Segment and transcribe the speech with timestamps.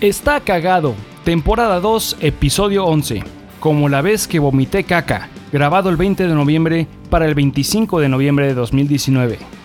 [0.00, 0.94] Está cagado.
[1.24, 3.24] Temporada 2, episodio 11.
[3.58, 5.28] Como la vez que vomité caca.
[5.50, 9.57] Grabado el 20 de noviembre para el 25 de noviembre de 2019.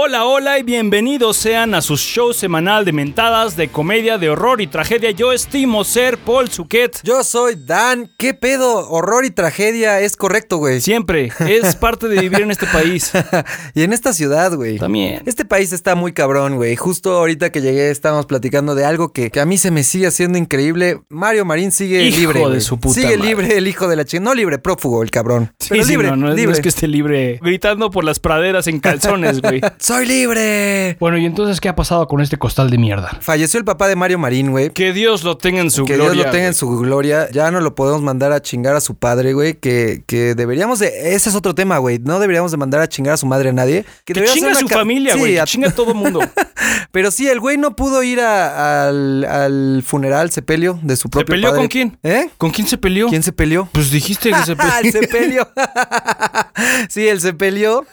[0.00, 4.60] Hola, hola y bienvenidos sean a su show semanal de mentadas de comedia de horror
[4.60, 5.10] y tragedia.
[5.10, 7.00] Yo estimo ser Paul Suquet.
[7.02, 8.08] Yo soy Dan.
[8.16, 8.88] ¿Qué pedo?
[8.88, 10.80] Horror y tragedia es correcto, güey.
[10.80, 13.10] Siempre, es parte de vivir en este país.
[13.74, 14.78] y en esta ciudad, güey.
[14.78, 15.22] También.
[15.26, 16.76] Este país está muy cabrón, güey.
[16.76, 20.06] Justo ahorita que llegué estábamos platicando de algo que, que a mí se me sigue
[20.06, 21.00] haciendo increíble.
[21.08, 22.38] Mario Marín sigue Hijo libre.
[22.40, 22.60] de güey.
[22.60, 23.28] su puta Sigue madre.
[23.30, 24.22] libre el hijo de la chica.
[24.22, 25.52] No libre, prófugo el cabrón.
[25.58, 26.52] Sí, Pero sí, libre, no, no es, no libre.
[26.54, 29.60] es que esté libre gritando por las praderas en calzones, güey.
[29.88, 30.98] ¡Soy libre!
[31.00, 33.16] Bueno, y entonces, ¿qué ha pasado con este costal de mierda?
[33.22, 34.68] Falleció el papá de Mario Marín, güey.
[34.68, 36.12] Que Dios lo tenga en su que gloria.
[36.12, 37.30] Dios lo tenga en su gloria.
[37.30, 39.54] Ya no lo podemos mandar a chingar a su padre, güey.
[39.54, 41.14] Que, que deberíamos de.
[41.14, 42.00] Ese es otro tema, güey.
[42.00, 43.86] No deberíamos de mandar a chingar a su madre a nadie.
[44.04, 45.32] Que debería chinga a su familia, Sí, güey.
[45.32, 46.20] que a- chinga a todo mundo.
[46.92, 51.08] Pero sí, el güey no pudo ir a- al, al funeral sepelio de su ¿Se
[51.08, 51.60] propio peleó padre.
[51.62, 51.98] con quién?
[52.02, 52.28] ¿Eh?
[52.36, 53.08] ¿Con quién se peleó?
[53.08, 53.66] ¿Quién se peleó?
[53.72, 54.74] Pues dijiste que se peleó.
[54.82, 55.48] el sepelio.
[56.90, 57.86] sí, él se peleó.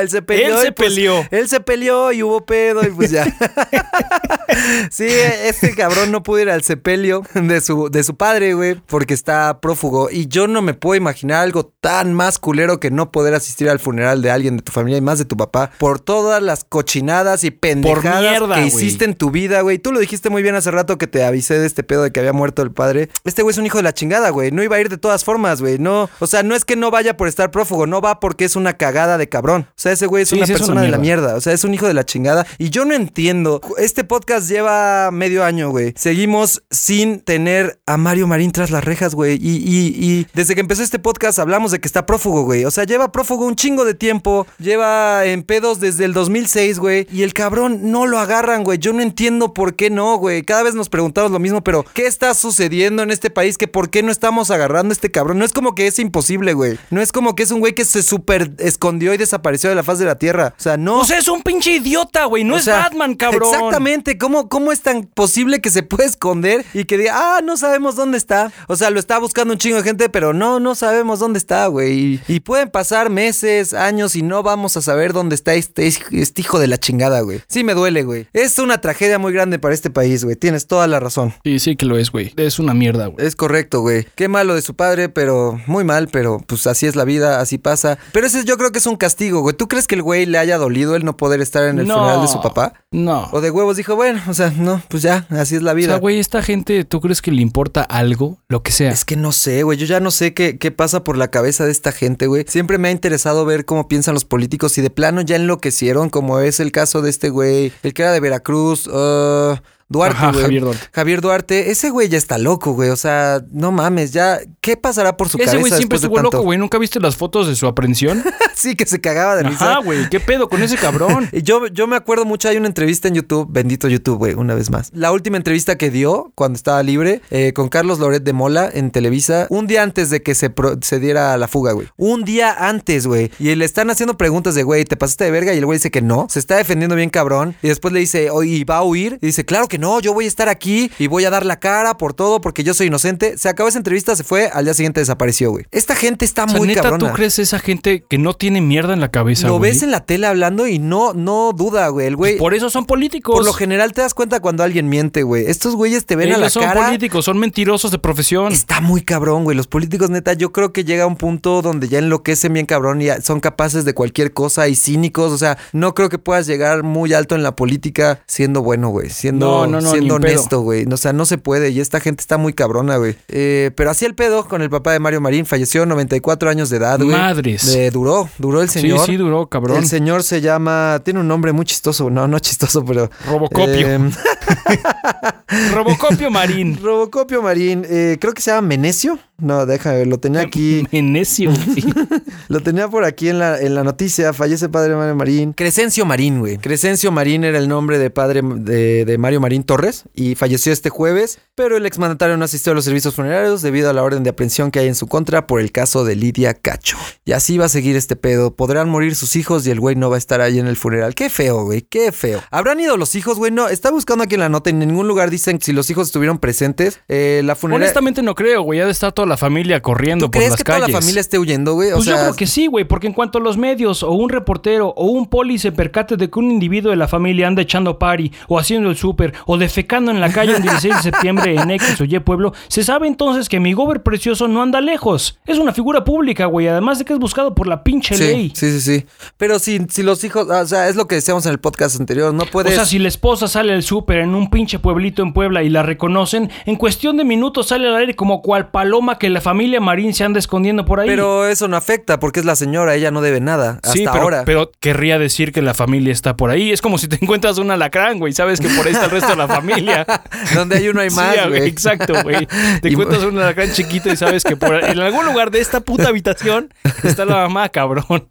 [0.00, 0.60] él se peleó.
[0.60, 1.21] Él se pues, peleó.
[1.30, 3.24] Él se peleó y hubo pedo y pues ya.
[4.90, 9.14] sí, este cabrón no pudo ir al sepelio de su, de su padre, güey, porque
[9.14, 10.08] está prófugo.
[10.10, 13.78] Y yo no me puedo imaginar algo tan más culero que no poder asistir al
[13.78, 17.44] funeral de alguien de tu familia y más de tu papá por todas las cochinadas
[17.44, 19.78] y pendejadas mierda, que hiciste en tu vida, güey.
[19.78, 22.20] Tú lo dijiste muy bien hace rato que te avisé de este pedo de que
[22.20, 23.08] había muerto el padre.
[23.24, 24.50] Este güey es un hijo de la chingada, güey.
[24.50, 25.78] No iba a ir de todas formas, güey.
[25.78, 28.56] No, o sea, no es que no vaya por estar prófugo, no va porque es
[28.56, 29.66] una cagada de cabrón.
[29.68, 31.11] O sea, ese güey es Sí, una sí, es persona una de la mierda.
[31.20, 32.46] O sea, es un hijo de la chingada.
[32.58, 33.60] Y yo no entiendo.
[33.78, 35.92] Este podcast lleva medio año, güey.
[35.96, 39.38] Seguimos sin tener a Mario Marín tras las rejas, güey.
[39.40, 42.64] Y, y- y desde que empezó este podcast hablamos de que está prófugo, güey.
[42.64, 44.46] O sea, lleva prófugo un chingo de tiempo.
[44.58, 47.06] Lleva en pedos desde el 2006, güey.
[47.12, 48.78] Y el cabrón no lo agarran, güey.
[48.78, 50.42] Yo no entiendo por qué no, güey.
[50.42, 53.58] Cada vez nos preguntamos lo mismo, pero ¿qué está sucediendo en este país?
[53.58, 55.38] Que por qué no estamos agarrando a este cabrón.
[55.38, 56.78] No es como que es imposible, güey.
[56.90, 59.82] No es como que es un güey que se súper escondió y desapareció de la
[59.82, 60.54] faz de la tierra.
[60.58, 61.01] O sea, no.
[61.02, 62.44] O sea, es un pinche idiota, güey.
[62.44, 63.52] No O es sea, Batman, cabrón.
[63.52, 64.16] Exactamente.
[64.18, 67.96] ¿Cómo, ¿Cómo es tan posible que se puede esconder y que diga, ah, no sabemos
[67.96, 68.52] dónde está?
[68.68, 71.66] O sea, lo está buscando un chingo de gente, pero no, no sabemos dónde está,
[71.66, 71.92] güey.
[71.92, 76.40] Y, y pueden pasar meses, años y no vamos a saber dónde está este, este
[76.40, 77.40] hijo de la chingada, güey.
[77.48, 78.28] Sí me duele, güey.
[78.32, 80.36] Es una tragedia muy grande para este país, güey.
[80.36, 81.34] Tienes toda la razón.
[81.42, 82.32] Sí, sí que lo es, güey.
[82.36, 83.26] Es una mierda, güey.
[83.26, 84.06] Es correcto, güey.
[84.14, 87.58] Qué malo de su padre, pero muy mal, pero pues así es la vida, así
[87.58, 87.98] pasa.
[88.12, 89.56] Pero ese yo creo que es un castigo, güey.
[89.56, 91.94] ¿Tú crees que el güey le haya dolido el no poder estar en el No.
[91.98, 92.74] funeral de su papá?
[92.90, 93.28] No.
[93.32, 95.88] O de huevos dijo, bueno, o sea, no, pues ya, así es la O vida.
[95.88, 98.38] sea, güey, esta gente, ¿tú crees que le importa algo?
[98.48, 98.90] Lo que sea.
[98.90, 99.78] es que no sé, güey.
[99.78, 102.44] Yo ya no sé qué, qué pasa por la cabeza de esta gente, güey.
[102.48, 106.40] Siempre me ha interesado ver cómo piensan los políticos y de plano ya enloquecieron, como
[106.40, 109.56] es el caso de este güey, el que era de Veracruz, uh,
[109.92, 110.42] Duarte, Ajá, güey.
[110.42, 110.82] Javier Duarte.
[110.92, 112.90] Javier Duarte, ese güey ya está loco, güey.
[112.90, 114.40] O sea, no mames, ya.
[114.60, 116.30] ¿Qué pasará por su Ese cabeza güey siempre estuvo tanto?
[116.32, 116.58] loco, güey.
[116.58, 118.22] ¿Nunca viste las fotos de su aprehensión?
[118.54, 119.72] sí, que se cagaba de risa.
[119.72, 120.08] Ajá, güey.
[120.10, 121.28] ¿Qué pedo con ese cabrón?
[121.42, 124.70] Yo, yo me acuerdo mucho, hay una entrevista en YouTube, bendito YouTube, güey, una vez
[124.70, 124.90] más.
[124.94, 128.90] La última entrevista que dio cuando estaba libre eh, con Carlos Loret de Mola en
[128.90, 131.88] Televisa, un día antes de que se, pro- se diera la fuga, güey.
[131.96, 133.30] Un día antes, güey.
[133.38, 135.52] Y le están haciendo preguntas de, güey, ¿te pasaste de verga?
[135.54, 136.26] Y el güey dice que no.
[136.30, 137.56] Se está defendiendo bien cabrón.
[137.62, 139.18] Y después le dice, oye, ¿y va a huir?
[139.20, 141.58] Y dice, claro que no, yo voy a estar aquí y voy a dar la
[141.60, 143.36] cara por todo porque yo soy inocente.
[143.38, 145.66] Se acabó esa entrevista, se fue, al día siguiente desapareció, güey.
[145.70, 147.08] Esta gente está O sea, muy neta, cabrona.
[147.08, 149.70] ¿tú crees esa gente que no tiene mierda en la cabeza, Lo güey?
[149.72, 152.06] ves en la tele hablando y no, no duda, güey.
[152.06, 152.36] El güey.
[152.38, 153.34] Por eso son políticos.
[153.34, 155.44] Por lo general te das cuenta cuando alguien miente, güey.
[155.46, 156.84] Estos güeyes te ven Ellos a la son cara.
[156.86, 158.52] políticos, son mentirosos de profesión.
[158.52, 159.56] Está muy cabrón, güey.
[159.56, 163.06] Los políticos, neta, yo creo que llega un punto donde ya enloquecen bien cabrón y
[163.22, 165.32] son capaces de cualquier cosa y cínicos.
[165.32, 169.10] O sea, no creo que puedas llegar muy alto en la política siendo bueno, güey.
[169.10, 170.86] Siendo, No, no, no, siendo honesto, güey.
[170.90, 171.70] O sea, no se puede.
[171.70, 173.16] Y esta gente está muy cabrona, güey.
[173.28, 175.46] Eh, pero así el pedo con el papá de Mario Marín.
[175.46, 177.10] Falleció a 94 años de edad, güey.
[177.16, 177.66] Madres.
[177.72, 179.00] De- duró, duró el señor.
[179.06, 179.78] Sí, sí, duró, cabrón.
[179.78, 181.00] El señor se llama.
[181.04, 182.10] Tiene un nombre muy chistoso.
[182.10, 183.10] No, no chistoso, pero.
[183.26, 183.88] Robocopio.
[183.88, 184.10] Em,
[185.72, 186.78] Robocopio Marín.
[186.82, 187.84] Robocopio Marín.
[187.88, 189.18] eh, creo que se llama Menecio.
[189.42, 190.06] No, déjame ver.
[190.06, 190.86] Lo tenía aquí.
[190.92, 191.54] Menecio.
[191.54, 191.84] sí.
[192.48, 194.32] Lo tenía por aquí en la, en la noticia.
[194.32, 195.52] Fallece padre Mario Marín.
[195.52, 196.58] Crescencio Marín, güey.
[196.58, 200.04] Crescencio Marín era el nombre de padre de, de Mario Marín Torres.
[200.14, 201.38] Y falleció este jueves.
[201.54, 204.70] Pero el exmandatario no asistió a los servicios funerarios debido a la orden de aprehensión
[204.70, 206.96] que hay en su contra por el caso de Lidia Cacho.
[207.24, 208.54] Y así va a seguir este pedo.
[208.54, 211.14] Podrán morir sus hijos y el güey no va a estar ahí en el funeral.
[211.14, 211.82] Qué feo, güey.
[211.82, 212.42] Qué feo.
[212.50, 213.50] ¿Habrán ido los hijos, güey?
[213.50, 214.70] No, está buscando aquí en la nota.
[214.70, 217.00] En ningún lugar dicen si los hijos estuvieron presentes.
[217.08, 217.84] Eh, la funeraria.
[217.86, 218.80] Honestamente no creo, güey.
[218.80, 220.86] Ha de estar toda la familia corriendo ¿Tú por crees las que calles.
[220.86, 221.90] toda la familia esté huyendo, güey?
[221.90, 224.88] O Pues yo creo que sí, güey, porque en cuanto los medios o un reportero
[224.96, 228.32] o un poli se percate de que un individuo de la familia anda echando party
[228.48, 232.00] o haciendo el súper o defecando en la calle un 16 de septiembre en X
[232.00, 235.38] o Y pueblo, se sabe entonces que mi gober precioso no anda lejos.
[235.46, 238.52] Es una figura pública, güey, además de que es buscado por la pinche Sí, ley.
[238.54, 239.06] sí, sí, sí.
[239.36, 242.32] Pero si, si los hijos, o sea, es lo que decíamos en el podcast anterior,
[242.34, 242.74] no O puedes...
[242.74, 245.82] sea, si la esposa sale al súper en un pinche pueblito en Puebla y la
[245.82, 250.14] reconocen, en cuestión de minutos sale al aire como cual paloma que la familia Marín
[250.14, 251.08] se anda escondiendo por ahí.
[251.08, 254.22] Pero eso no afecta porque es la señora, ella no debe nada hasta Sí, pero,
[254.22, 254.42] ahora.
[254.44, 256.72] pero querría decir que la familia está por ahí.
[256.72, 258.32] Es como si te encuentras un alacrán, güey.
[258.32, 260.06] Sabes que por ahí está el resto de la familia.
[260.54, 261.66] Donde hay uno hay más, güey.
[261.68, 262.46] exacto, güey.
[262.82, 265.80] Te Y- encuentras un alacrán chiquito y sabes que por en algún lugar de esta
[265.80, 268.28] puta habitación está la mamá, cabrón.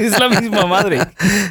[0.00, 0.98] Es la misma madre.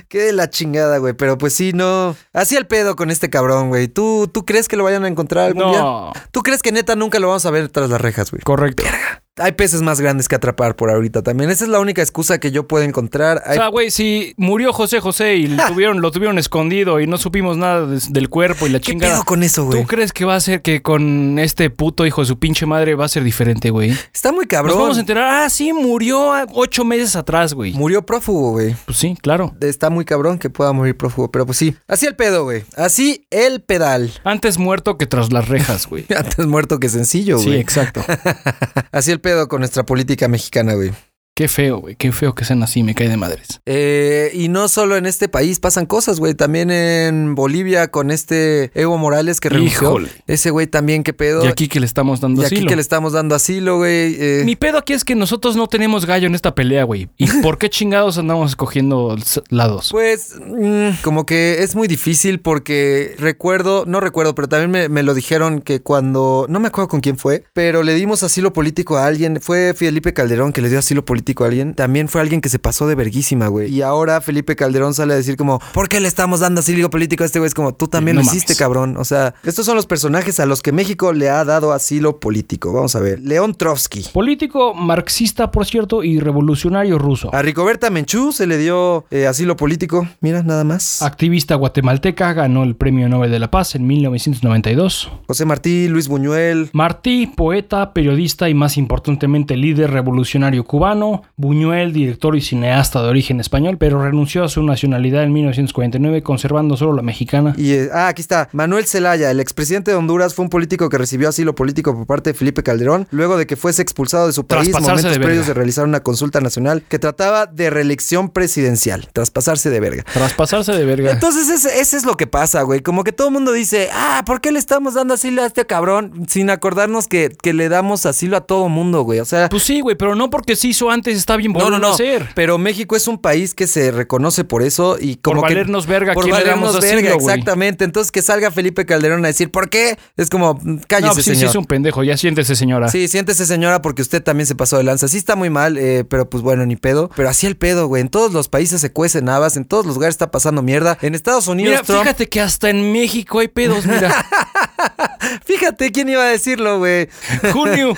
[0.08, 1.14] Qué de la chingada, güey.
[1.14, 2.16] Pero pues sí, no.
[2.34, 3.88] Así el pedo con este cabrón, güey.
[3.88, 6.12] ¿Tú, ¿Tú crees que lo vayan a encontrar algún No.
[6.14, 6.24] día?
[6.32, 8.42] ¿Tú crees que neta nunca lo vamos a ver tras las rejas, güey?
[8.44, 8.63] Correcto.
[8.64, 8.84] Correcto.
[8.84, 9.23] Verga.
[9.38, 11.50] Hay peces más grandes que atrapar por ahorita también.
[11.50, 13.42] Esa es la única excusa que yo puedo encontrar.
[13.50, 17.18] O sea, güey, si murió José José y lo tuvieron, lo tuvieron escondido y no
[17.18, 19.14] supimos nada de- del cuerpo y la ¿Qué chingada.
[19.16, 19.82] pedo con eso, güey?
[19.82, 22.94] ¿Tú crees que va a ser que con este puto hijo de su pinche madre
[22.94, 23.90] va a ser diferente, güey?
[24.14, 24.78] Está muy Nos cabrón.
[24.78, 27.74] vamos a enterar, ah, sí, murió ocho meses atrás, güey.
[27.74, 28.76] Murió prófugo, güey.
[28.86, 29.56] Pues sí, claro.
[29.62, 31.76] Está muy cabrón que pueda morir prófugo, pero pues sí.
[31.88, 32.66] Así el pedo, güey.
[32.78, 34.12] Así el pedal.
[34.24, 36.06] Antes muerto que tras las rejas, güey.
[36.16, 37.60] Antes muerto que sencillo, Sí, güey.
[37.60, 38.06] exacto.
[38.92, 40.92] Así el pedo con nuestra política mexicana, güey.
[41.36, 41.96] Qué feo, güey.
[41.96, 43.60] Qué feo que sean así, me cae de madres.
[43.66, 46.36] Eh, y no solo en este país pasan cosas, güey.
[46.36, 49.98] También en Bolivia con este Evo Morales que renunció.
[50.28, 51.44] Ese güey también, qué pedo.
[51.44, 52.70] Y aquí que le estamos dando Y aquí asilo.
[52.70, 54.16] que le estamos dando asilo, güey.
[54.20, 57.10] eh, Mi pedo aquí es que nosotros no tenemos gallo en esta pelea, güey.
[57.18, 59.16] ¿Y por qué chingados andamos escogiendo
[59.50, 59.88] lados?
[59.90, 65.02] Pues mm, como que es muy difícil porque recuerdo, no recuerdo, pero también me, me
[65.02, 68.98] lo dijeron que cuando, no me acuerdo con quién fue, pero le dimos asilo político
[68.98, 72.42] a alguien, fue Felipe Calderón que le dio asilo político a alguien, también fue alguien
[72.42, 73.74] que se pasó de verguísima, güey.
[73.74, 77.24] Y ahora Felipe Calderón sale a decir como, ¿por qué le estamos dando asilo político
[77.24, 77.48] a este güey?
[77.48, 78.60] Es como, tú también No lo hiciste, mames.
[78.60, 78.98] cabrón.
[78.98, 82.74] O sea, estos son los personajes a los que México le ha dado asilo político.
[82.74, 84.06] Vamos a ver, León Trotsky.
[84.14, 87.34] Político marxista, por cierto, y revolucionario ruso.
[87.34, 90.08] A Ricoberta Menchú se le dio eh, asilo político.
[90.22, 91.02] Mira, nada más.
[91.02, 95.12] Activista guatemalteca, ganó el Premio Nobel de la Paz en 1992.
[95.28, 101.13] José Martí, Luis Buñuel, Martí, poeta, periodista y más importantemente líder revolucionario cubano.
[101.36, 106.78] Buñuel, director y cineasta de origen español, pero renunció a su nacionalidad en 1949 conservando
[106.78, 107.54] solo la mexicana.
[107.58, 108.50] Y, eh, ah, aquí está.
[108.54, 112.32] Manuel Zelaya, el expresidente de Honduras, fue un político que recibió asilo político por parte
[112.32, 115.54] de Felipe Calderón, luego de que fuese expulsado de su país momentos de previos de
[115.54, 120.04] realizar una consulta nacional que trataba de reelección presidencial, tras pasarse de verga.
[120.14, 121.12] Tras pasarse de verga.
[121.12, 122.82] Entonces, ese, ese es lo que pasa, güey.
[122.82, 125.66] Como que todo el mundo dice, ah, ¿por qué le estamos dando asilo a este
[125.66, 126.26] cabrón?
[126.28, 129.20] Sin acordarnos que, que le damos asilo a todo mundo, güey.
[129.20, 131.76] O sea, Pues sí, güey, pero no porque se hizo antes está bien no, no,
[131.76, 131.94] a no.
[131.94, 132.30] hacer.
[132.36, 135.86] Pero México es un país que se reconoce por eso y como Por que- valernos
[135.88, 137.84] verga, por ¿quién le damos valernos verga, exactamente.
[137.84, 139.98] Entonces que salga Felipe Calderón a decir, ¿por qué?
[140.18, 141.50] Es como, mm, cállese, No, pues sí, sí señor.
[141.52, 142.88] es un pendejo, ya siéntese, señora.
[142.90, 145.08] Sí, siéntese señora porque usted también se pasó de lanza.
[145.08, 147.10] Sí está muy mal, eh, pero pues bueno, ni pedo.
[147.16, 148.02] Pero así el pedo, güey.
[148.02, 150.98] En todos los países se cuecen habas, en todos los lugares está pasando mierda.
[151.02, 152.02] En Estados Unidos, Mira, Trump...
[152.02, 154.26] fíjate que hasta en México hay pedos, mira.
[155.46, 157.10] Fíjate quién iba a decirlo, güey.
[157.52, 157.94] Junio.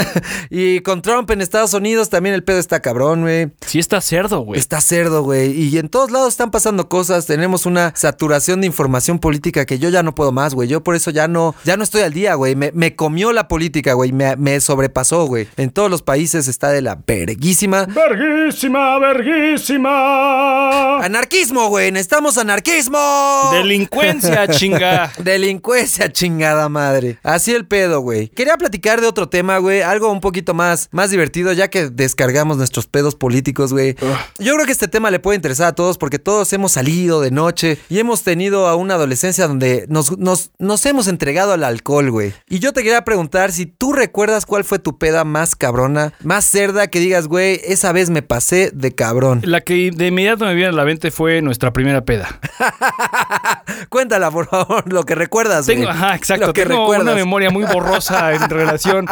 [0.50, 3.50] y con Trump en Estados Unidos también el pedo está cabrón, güey.
[3.66, 4.58] Sí está cerdo, güey.
[4.58, 5.52] Está cerdo, güey.
[5.52, 7.26] Y en todos lados están pasando cosas.
[7.26, 10.68] Tenemos una saturación de información política que yo ya no puedo más, güey.
[10.68, 12.56] Yo por eso ya no, ya no estoy al día, güey.
[12.56, 14.12] Me, me comió la política, güey.
[14.12, 15.48] Me, me sobrepasó, güey.
[15.56, 17.86] En todos los países está de la verguísima.
[17.86, 21.04] Verguísima, verguísima.
[21.04, 21.92] Anarquismo, güey.
[21.92, 23.50] Necesitamos anarquismo.
[23.52, 25.12] Delincuencia, chinga.
[25.18, 26.79] Delincuencia, chingada madre.
[27.22, 28.28] Así el pedo, güey.
[28.28, 29.82] Quería platicar de otro tema, güey.
[29.82, 33.96] Algo un poquito más, más divertido, ya que descargamos nuestros pedos políticos, güey.
[34.38, 37.30] Yo creo que este tema le puede interesar a todos porque todos hemos salido de
[37.30, 42.10] noche y hemos tenido a una adolescencia donde nos, nos, nos hemos entregado al alcohol,
[42.10, 42.32] güey.
[42.48, 46.44] Y yo te quería preguntar si tú recuerdas cuál fue tu peda más cabrona, más
[46.44, 49.40] cerda, que digas, güey, esa vez me pasé de cabrón.
[49.44, 52.40] La que de inmediato me viene a la mente fue nuestra primera peda.
[53.88, 55.94] Cuéntala, por favor, lo que recuerdas, Tengo, güey.
[55.94, 56.48] ajá, exacto.
[56.48, 59.06] Lo que Tengo una memoria muy borrosa en relación.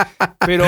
[0.44, 0.66] Pero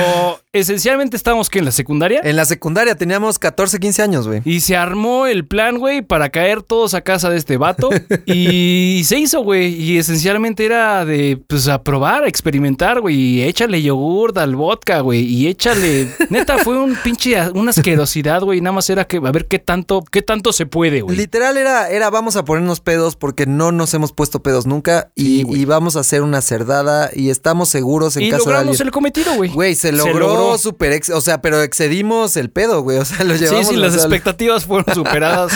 [0.53, 2.21] esencialmente estábamos que en la secundaria.
[2.23, 4.41] En la secundaria teníamos 14, 15 años, güey.
[4.45, 7.89] Y se armó el plan, güey, para caer todos a casa de este vato.
[8.25, 9.73] Y se hizo, güey.
[9.73, 13.15] Y esencialmente era de, pues, a probar, a experimentar, güey.
[13.15, 15.21] Y échale yogur al vodka, güey.
[15.21, 16.09] Y échale...
[16.29, 17.35] Neta, fue un pinche...
[17.51, 18.61] Una asquerosidad, güey.
[18.61, 21.15] Nada más era que a ver qué tanto, qué tanto se puede, güey.
[21.17, 25.21] Literal era, era vamos a ponernos pedos porque no nos hemos puesto pedos nunca y,
[25.37, 25.61] Sí, güey.
[25.61, 26.80] y vamos a hacer una cerdada
[27.13, 28.87] y estamos seguros en y casa de logramos alguien.
[28.87, 29.49] el cometido, güey.
[29.51, 30.57] Güey, se Se logró, logró.
[30.57, 33.67] super ex, o sea, pero excedimos el pedo, güey, o sea, lo Sí, llevamos.
[33.67, 35.51] sí, o las expectativas fueron superadas.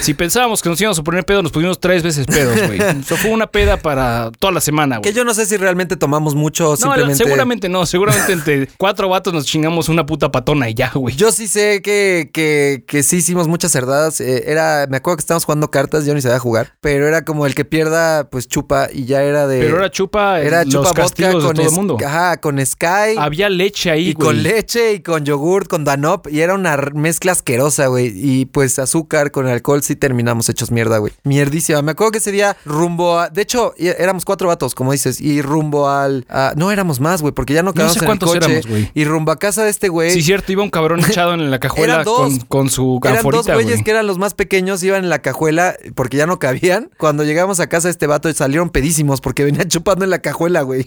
[0.00, 2.78] si pensábamos que nos íbamos a poner pedo, nos pusimos tres veces pedos, güey.
[3.00, 5.14] Eso fue una peda para toda la semana, Que güey.
[5.14, 7.16] yo no sé si realmente tomamos mucho o No, simplemente...
[7.24, 7.86] seguramente no.
[7.86, 11.14] Seguramente entre cuatro vatos nos chingamos una puta patona y ya, güey.
[11.16, 14.20] Yo sí sé que, que, que sí hicimos muchas cerdadas.
[14.20, 17.46] eh, era, me acuerdo que estábamos jugando cartas, yo ni sabía jugar, pero era como
[17.46, 19.60] el que pierda, pues chupa y ya era de.
[19.60, 21.96] Pero era chupa, era los chupa vodka con de todo el mundo.
[22.04, 23.16] Ajá, con Sky.
[23.18, 24.26] Había leche ahí, y güey.
[24.26, 28.12] con leche y con yogurt, con Danop, y era una mezcla asquerosa, güey.
[28.14, 31.12] Y pues azúcar con alcohol sí terminamos hechos mierda, güey.
[31.24, 31.82] Mierdísima.
[31.82, 33.28] Me acuerdo que ese día rumbo a.
[33.30, 36.26] De hecho, éramos cuatro vatos, como dices, y rumbo al.
[36.28, 38.36] a- no éramos más, güey, porque ya no quedamos sé en el coche.
[38.38, 38.90] éramos, güey.
[38.94, 40.12] y rumbo a casa de este güey.
[40.12, 42.18] Sí, cierto, iba un cabrón echado en la cajuela dos.
[42.18, 43.84] con, con su Eran dos güeyes güey.
[43.84, 46.90] que eran los más pequeños, iban en la cajuela porque ya no cabían.
[46.98, 50.37] Cuando llegamos a casa de este vato salieron pedísimos porque venían chupando en la cajuela,
[50.38, 50.86] güey.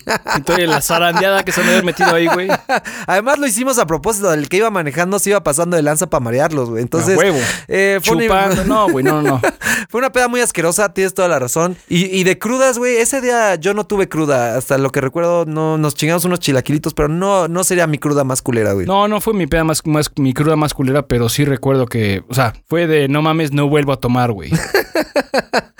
[0.58, 2.48] Y la zarandeada que se me había metido ahí, güey.
[3.08, 6.24] Además lo hicimos a propósito, el que iba manejando se iba pasando de lanza para
[6.24, 6.82] marearlos, güey.
[6.82, 7.38] Entonces, huevo.
[7.68, 8.64] eh, fue, una, Chupando.
[8.66, 9.42] No, güey, no, no.
[9.90, 11.76] fue una peda muy asquerosa, tienes toda la razón.
[11.90, 14.58] Y, y de crudas, güey, ese día yo no tuve cruda.
[14.58, 18.24] Hasta lo que recuerdo, no nos chingamos unos chilaquilitos, pero no, no sería mi cruda
[18.24, 18.86] más culera, güey.
[18.86, 22.24] No, no fue mi peda más, más mi cruda más culera, pero sí recuerdo que,
[22.30, 24.52] o sea, fue de no mames, no vuelvo a tomar, güey.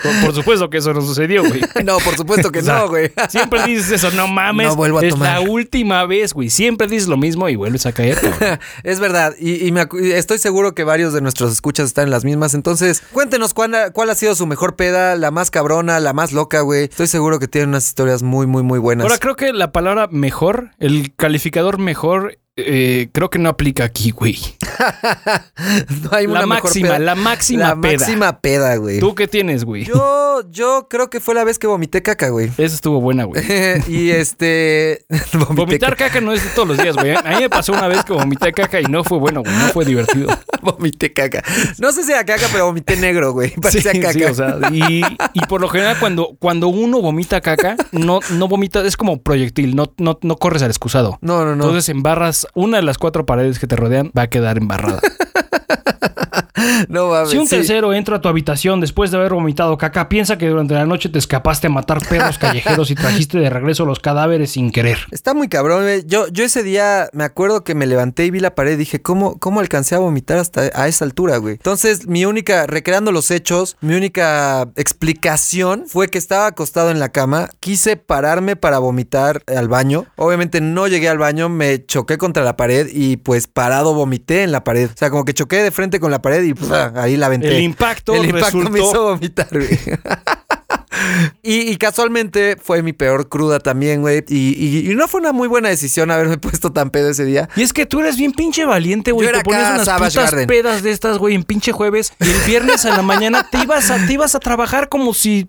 [0.02, 1.60] por, por supuesto que eso no sucedió, güey.
[1.84, 3.12] No, por supuesto que O sea, no, güey.
[3.28, 4.68] Siempre dices eso, no mames.
[4.68, 5.40] No vuelvo a es tomar.
[5.40, 6.50] la última vez, güey.
[6.50, 8.58] Siempre dices lo mismo y vuelves a caer, cabrón.
[8.82, 12.04] Es verdad, y, y me acu- y estoy seguro que varios de nuestros escuchas están
[12.04, 12.54] en las mismas.
[12.54, 16.32] Entonces, cuéntenos cuál, ha- cuál ha sido su mejor peda, la más cabrona, la más
[16.32, 16.84] loca, güey.
[16.84, 19.04] Estoy seguro que tienen unas historias muy, muy, muy buenas.
[19.04, 24.10] Ahora creo que la palabra mejor, el calificador mejor, eh, creo que no aplica aquí,
[24.10, 24.38] güey.
[26.02, 26.98] no hay una La mejor máxima, peda.
[26.98, 27.98] la máxima La peda.
[27.98, 28.98] máxima peda, güey.
[29.00, 29.84] ¿Tú qué tienes, güey?
[29.84, 32.48] Yo, yo creo que fue la vez que vomité caca, güey.
[32.58, 33.42] Esa estuvo buena, güey.
[33.88, 35.04] y este.
[35.50, 37.14] Vomitar caca no es de todos los días, güey.
[37.16, 39.54] A mí me pasó una vez que vomité caca y no fue bueno, güey.
[39.56, 40.28] No fue divertido.
[40.60, 41.42] Vomité caca.
[41.78, 43.50] No sé si era caca, pero vomité negro, güey.
[43.50, 44.12] Sí, Parecía caca.
[44.12, 48.48] sí, o sea, y, y por lo general cuando, cuando uno vomita caca, no, no
[48.48, 51.18] vomita, es como proyectil, no, no, no corres al excusado.
[51.20, 51.64] No, no, no.
[51.64, 55.00] Entonces embarras una de las cuatro paredes que te rodean, va a quedar embarrada.
[56.88, 57.30] no mames.
[57.30, 57.56] Si un sí.
[57.56, 61.08] tercero entra a tu habitación después de haber vomitado caca, piensa que durante la noche
[61.08, 64.98] te escapaste a matar perros callejeros y trajiste de regreso los cadáveres sin querer.
[65.10, 66.04] Está muy cabrón, güey.
[66.06, 69.02] Yo, yo ese día me acuerdo que me levanté y vi la pared y dije,
[69.02, 71.54] ¿cómo, cómo alcancé a vomitar hasta a esa altura, güey?
[71.54, 77.10] Entonces, mi única, recreando los hechos, mi única explicación fue que estaba acostado en la
[77.10, 80.06] cama, quise pararme para vomitar al baño.
[80.16, 84.52] Obviamente no llegué al baño, me choqué contra la pared y pues parado vomité en
[84.52, 84.90] la pared.
[84.92, 87.56] O sea, como que choqué de frente con la pared y pues, ahí la aventé.
[87.56, 89.68] El impacto El impacto me hizo vomitar, güey.
[91.42, 94.24] Y, y casualmente fue mi peor cruda también, güey.
[94.28, 97.48] Y, y- y no fue una muy buena decisión haberme puesto tan pedo ese día.
[97.56, 99.28] Y es que tú eres bien pinche valiente, güey.
[99.32, 100.46] Te ponías acá unas Savage putas Garden.
[100.46, 102.12] pedas de estas, güey, en pinche jueves.
[102.20, 105.46] Y el viernes a la mañana te ibas a, te ibas a trabajar como si,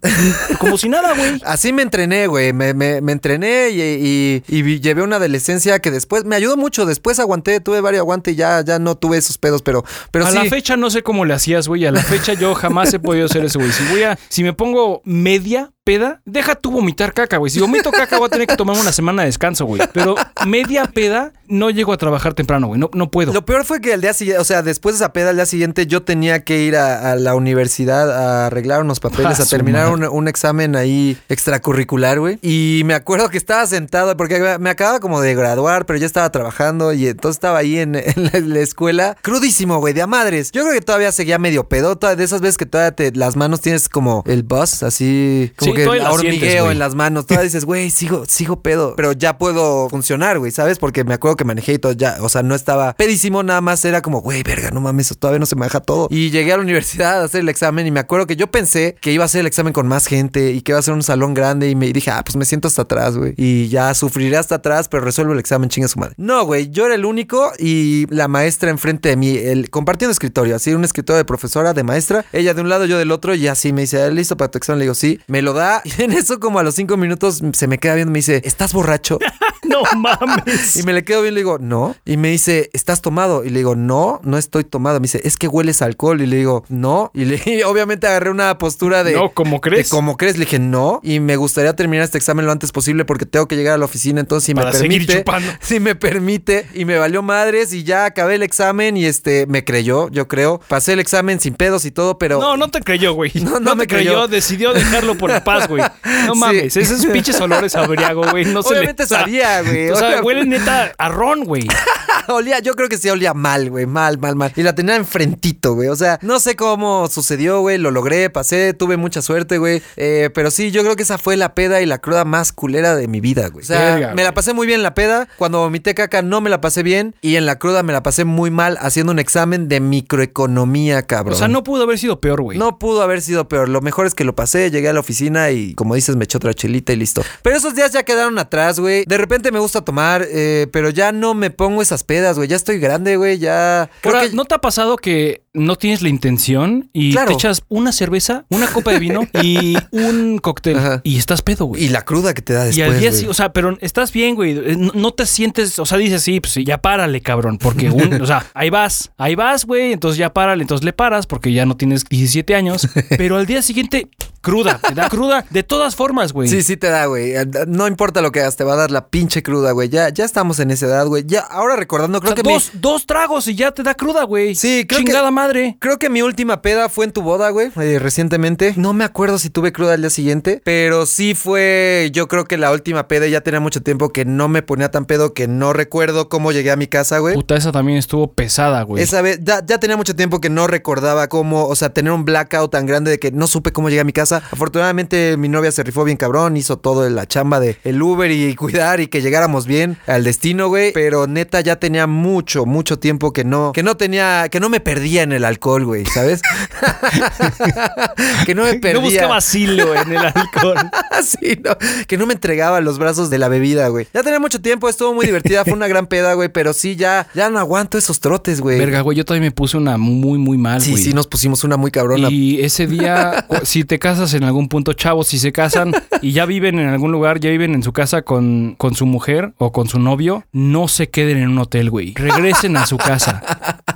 [0.60, 1.41] como si nada, güey.
[1.45, 2.53] Así me entrené, güey.
[2.53, 4.43] Me, me- me entrené y,
[4.79, 6.86] llevé una adolescencia que después me ayudó mucho.
[6.86, 10.31] Después aguanté, tuve varios aguantes y ya, ya no tuve esos pedos, pero, pero a
[10.31, 10.36] sí.
[10.38, 11.86] la fecha no sé cómo le hacías, güey.
[11.86, 13.72] A la fecha yo jamás he podido hacer eso, güey.
[13.72, 15.01] Si voy a, si me pongo
[15.43, 17.51] media peda, deja tú vomitar caca, güey.
[17.51, 19.81] Si vomito caca voy a tener que tomar una semana de descanso, güey.
[19.93, 22.79] Pero media peda no llego a trabajar temprano, güey.
[22.79, 23.33] No, no puedo.
[23.33, 25.45] Lo peor fue que al día siguiente, o sea, después de esa peda, al día
[25.45, 29.45] siguiente, yo tenía que ir a, a la universidad a arreglar unos papeles, Ah, a
[29.45, 32.39] terminar un, examen ahí extracurricular, güey.
[32.41, 36.31] Y me acuerdo que estaba sentado, porque me acababa como de graduar, pero ya estaba
[36.31, 40.51] trabajando y entonces estaba ahí en, en la, la escuela, crudísimo, güey, de a madres.
[40.51, 43.61] Yo creo que todavía seguía medio pedota, de esas veces que todavía te, las manos
[43.61, 47.25] tienes como el buzz, así, como Sí, que todavía la hormigueo sientes, en las manos.
[47.25, 50.80] Todavía dices, güey, sigo, sigo pedo, pero ya puedo funcionar, güey, ¿sabes?
[50.80, 53.84] Porque me acuerdo que manejé y todo ya, o sea, no estaba pedísimo, nada más
[53.86, 56.08] era como, güey, verga, no mames, todavía no se me deja todo.
[56.10, 58.96] Y llegué a la universidad a hacer el examen y me acuerdo que yo pensé
[59.01, 61.03] que iba a hacer el examen con más gente y que iba a ser un
[61.03, 63.34] salón grande y me dije, ah, pues me siento hasta atrás, güey.
[63.38, 66.13] Y ya sufriré hasta atrás, pero resuelvo el examen, chinga su madre.
[66.18, 70.56] No, güey, yo era el único y la maestra enfrente de mí, el, compartiendo escritorio,
[70.56, 73.48] así, un escritorio de profesora, de maestra, ella de un lado, yo del otro, y
[73.48, 74.80] así me dice, ¿listo para tu examen?
[74.80, 77.67] Le digo, sí, me lo da y en eso como a los cinco minutos se
[77.67, 79.20] me queda viendo, me dice, ¿estás borracho?
[79.63, 80.75] No mames.
[80.75, 81.96] Y me le quedo bien, le digo, no.
[82.05, 83.46] Y me dice, ¿estás tomado?
[83.46, 85.00] Y le digo, no, no estoy tomado.
[85.00, 86.22] Me dice, es que hueles a alcohol.
[86.22, 87.12] Y le digo, no.
[87.13, 89.13] Y, le, y obviamente agarré una postura de.
[89.13, 89.89] No, ¿cómo crees?
[89.89, 90.38] De ¿Cómo crees?
[90.38, 91.00] Le dije, no.
[91.01, 93.86] Y me gustaría terminar este examen lo antes posible porque tengo que llegar a la
[93.86, 94.20] oficina.
[94.20, 95.24] Entonces, si Para me permite.
[95.62, 96.67] Si me permite.
[96.74, 100.60] Y me valió madres y ya acabé el examen y este, me creyó, yo creo.
[100.67, 102.39] Pasé el examen sin pedos y todo, pero.
[102.41, 103.32] No, no te creyó, güey.
[103.36, 104.12] No, No, no me te creyó.
[104.12, 104.27] creyó.
[104.27, 105.83] Decidió dejarlo por paz vas, güey.
[106.27, 106.39] No Sí.
[106.39, 108.45] mames, esos pinches olores a briago, güey.
[108.45, 109.89] No se le- Obviamente sabía, güey.
[109.89, 111.67] O sea, huele neta a ron, güey.
[112.29, 113.86] olía, yo creo que sí olía mal, güey.
[113.86, 114.53] Mal, mal, mal.
[114.55, 115.89] Y la tenía enfrentito, güey.
[115.89, 117.77] O sea, no sé cómo sucedió, güey.
[117.77, 119.81] Lo logré, pasé, tuve mucha suerte, güey.
[119.98, 122.95] Eh, pero sí, yo creo que esa fue la peda y la cruda más culera
[122.95, 123.63] de mi vida, güey.
[123.63, 124.25] O sea, Verga, me güey.
[124.25, 125.27] la pasé muy bien en la peda.
[125.38, 127.15] Cuando vomité caca no me la pasé bien.
[127.22, 131.36] Y en la cruda me la pasé muy mal haciendo un examen de microeconomía, cabrón.
[131.36, 132.57] O sea, no pudo haber sido peor, güey.
[132.57, 133.69] No pudo haber sido peor.
[133.69, 136.38] Lo mejor es que lo pasé, llegué a la oficina y, como dices, me eché
[136.38, 137.23] otra chelita y listo.
[137.41, 139.03] Pero esos días ya quedaron atrás, güey.
[139.07, 142.47] De repente me gusta tomar, eh, pero ya no me pongo esas pedas, güey.
[142.47, 143.38] Ya estoy grande, güey.
[143.39, 143.89] Ya.
[144.01, 147.27] Creo Ahora, que- ¿no te ha pasado que no tienes la intención y Claro.
[147.29, 151.01] te echas una cerveza, una copa de vino y un cóctel Ajá.
[151.03, 151.83] y estás pedo, güey?
[151.85, 152.89] Y la cruda que te da Y después.
[152.89, 154.51] al día sí, o sea, pero estás bien, güey.
[154.57, 157.57] Eh, No, no te sientes, o sea, dices, sí, pues ya párale, cabrón.
[157.59, 159.93] Porque, un, o sea, ahí vas, ahí vas, güey.
[159.93, 162.88] Entonces ya párale, entonces le paras porque ya no tienes 17 años.
[163.17, 164.07] Pero al día siguiente,
[164.43, 166.47] cruda, te da cruda de todas formas, güey.
[166.50, 167.33] Sí, sí te da, güey.
[167.67, 169.89] No importa lo que hagas, te va a dar la pinche cruda, güey.
[169.89, 171.23] Ya, ya estamos en esa edad, güey.
[171.25, 173.95] Ya, ahora recordando, O creo sea, que mi- dos, dos tragos y ya te da
[173.95, 174.53] cruda, güey.
[174.53, 175.77] Sí, creo que- Chingada madre.
[175.79, 178.73] Creo que mi última peda fue en tu boda, güey, eh, recientemente.
[178.75, 182.57] No me acuerdo si tuve cruda al día siguiente, pero sí fue, yo creo que
[182.57, 185.71] la última peda ya tenía mucho tiempo que no me ponía tan pedo que no
[185.71, 187.33] recuerdo cómo llegué a mi casa, güey.
[187.33, 189.01] Puta, esa también estuvo pesada, güey.
[189.01, 192.25] Esa vez, ya, ya tenía mucho tiempo que no recordaba cómo, o sea, tener un
[192.25, 194.32] blackout tan grande de que no supe cómo llegué a mi casa.
[194.51, 198.55] Afortunadamente mi novia se rifó bien cabrón, hizo todo la chamba de el Uber y
[198.55, 200.91] cuidar y que llegáramos bien al destino, güey.
[200.93, 204.79] Pero neta ya tenía mucho, mucho tiempo que no, que no tenía, que no me
[204.79, 206.41] perdía en el alcohol, güey, ¿sabes?
[208.45, 208.93] que no me perdía.
[208.93, 210.77] No buscaba asilo en el alcohol.
[211.23, 214.07] Sí, no, que no me entregaba los brazos de la bebida, güey.
[214.13, 217.27] Ya tenía mucho tiempo, estuvo muy divertida, fue una gran peda, güey, pero sí, ya,
[217.33, 218.77] ya no aguanto esos trotes, güey.
[218.77, 221.03] Verga, güey, yo también me puse una muy, muy mal, Sí, güey.
[221.03, 222.29] sí, nos pusimos una muy cabrona.
[222.29, 226.46] Y ese día, si te casas en algún punto, chavos, si se casan y ya
[226.46, 229.88] viven en algún lugar, ya viven en su casa con, con su mujer o con
[229.88, 232.13] su novio, no se queden en un hotel, güey.
[232.13, 233.44] Regresen a su casa.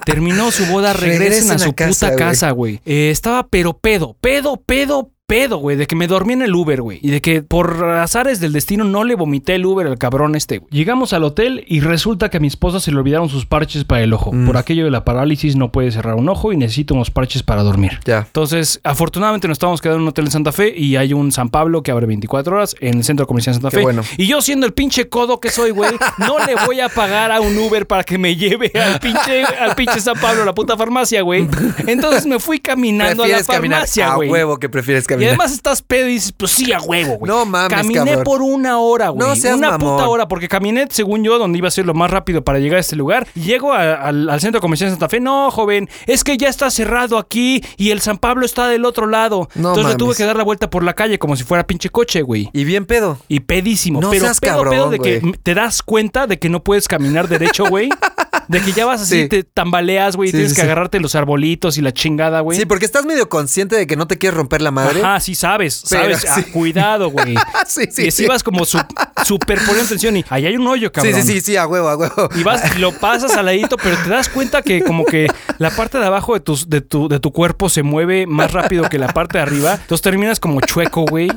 [0.06, 2.18] Terminó su boda, regresen, Regresen a a su casa, puta güey.
[2.20, 2.82] casa, güey.
[2.86, 6.82] Eh, estaba pero pedo, pedo, pedo, pedo, güey, de que me dormí en el Uber,
[6.82, 10.36] güey, y de que por azares del destino no le vomité el Uber al cabrón
[10.36, 10.72] este, güey.
[10.72, 14.02] Llegamos al hotel y resulta que a mi esposa se le olvidaron sus parches para
[14.02, 14.32] el ojo.
[14.32, 14.46] Mm.
[14.46, 17.62] Por aquello de la parálisis no puede cerrar un ojo y necesito unos parches para
[17.62, 18.00] dormir.
[18.06, 18.20] Ya.
[18.20, 21.50] Entonces, afortunadamente nos estábamos quedando en un hotel en Santa Fe y hay un San
[21.50, 23.84] Pablo que abre 24 horas en el centro comercial Santa Qué Fe.
[23.84, 24.04] bueno.
[24.16, 27.42] Y yo siendo el pinche codo que soy, güey, no le voy a pagar a
[27.42, 30.78] un Uber para que me lleve al pinche, al pinche San Pablo, a la puta
[30.78, 31.50] farmacia, güey.
[31.86, 34.30] Entonces me fui caminando a la caminar farmacia, a güey.
[34.30, 35.30] huevo que prefieres Y caminar.
[35.30, 37.30] además estás pedo y dices, pues sí, a huevo, güey.
[37.30, 38.24] No mames, Caminé cabrón.
[38.24, 39.28] por una hora, güey.
[39.28, 39.96] No seas una mamón.
[39.98, 42.78] puta hora, porque caminé, según yo, donde iba a ser lo más rápido para llegar
[42.78, 43.28] a este lugar.
[43.36, 45.20] Y Llego a- al, al centro comercial de Santa Fe.
[45.20, 49.08] No, joven, es que ya está cerrado aquí y el San Pablo está del otro
[49.08, 49.50] lado.
[49.56, 49.98] No Entonces le mames.
[49.98, 52.50] tuve que dar la vuelta por la calle como si fuera pinche coche, güey.
[52.54, 53.18] Y bien pedo.
[53.28, 54.02] Y pedísimo.
[54.02, 55.34] No pero seas pedo, cabrón, pedo de que güey.
[55.44, 57.90] te das cuenta de que no puedes caminar derecho, güey.
[58.48, 59.28] De que ya vas así, Sí.
[59.30, 60.30] te tambaleas, güey.
[60.30, 60.66] y Sí, tienes sí, que sí.
[60.68, 62.58] agarrarte los arbolitos y la chingada, güey.
[62.58, 65.02] Sí, porque estás medio consciente de que no te quieres romper la madre.
[65.02, 66.20] Ajá, sí sabes, sabes.
[66.22, 66.28] sí.
[66.30, 67.36] Ah, cuidado, güey.
[67.68, 68.06] sí, sí.
[68.06, 68.80] y así vas como su-
[69.26, 71.14] súper poniendo atención y ahí hay un hoyo, sí, cabrón.
[71.24, 72.30] sí, sí, sí, a huevo, a huevo.
[72.36, 75.98] Y vas, lo pasas al ladito, pero te das cuenta que como que la parte
[75.98, 79.08] de abajo de, tus, de, tu, de tu cuerpo se mueve más rápido que la
[79.14, 79.74] parte de arriba.
[79.82, 81.30] Entonces terminas como chueco, güey.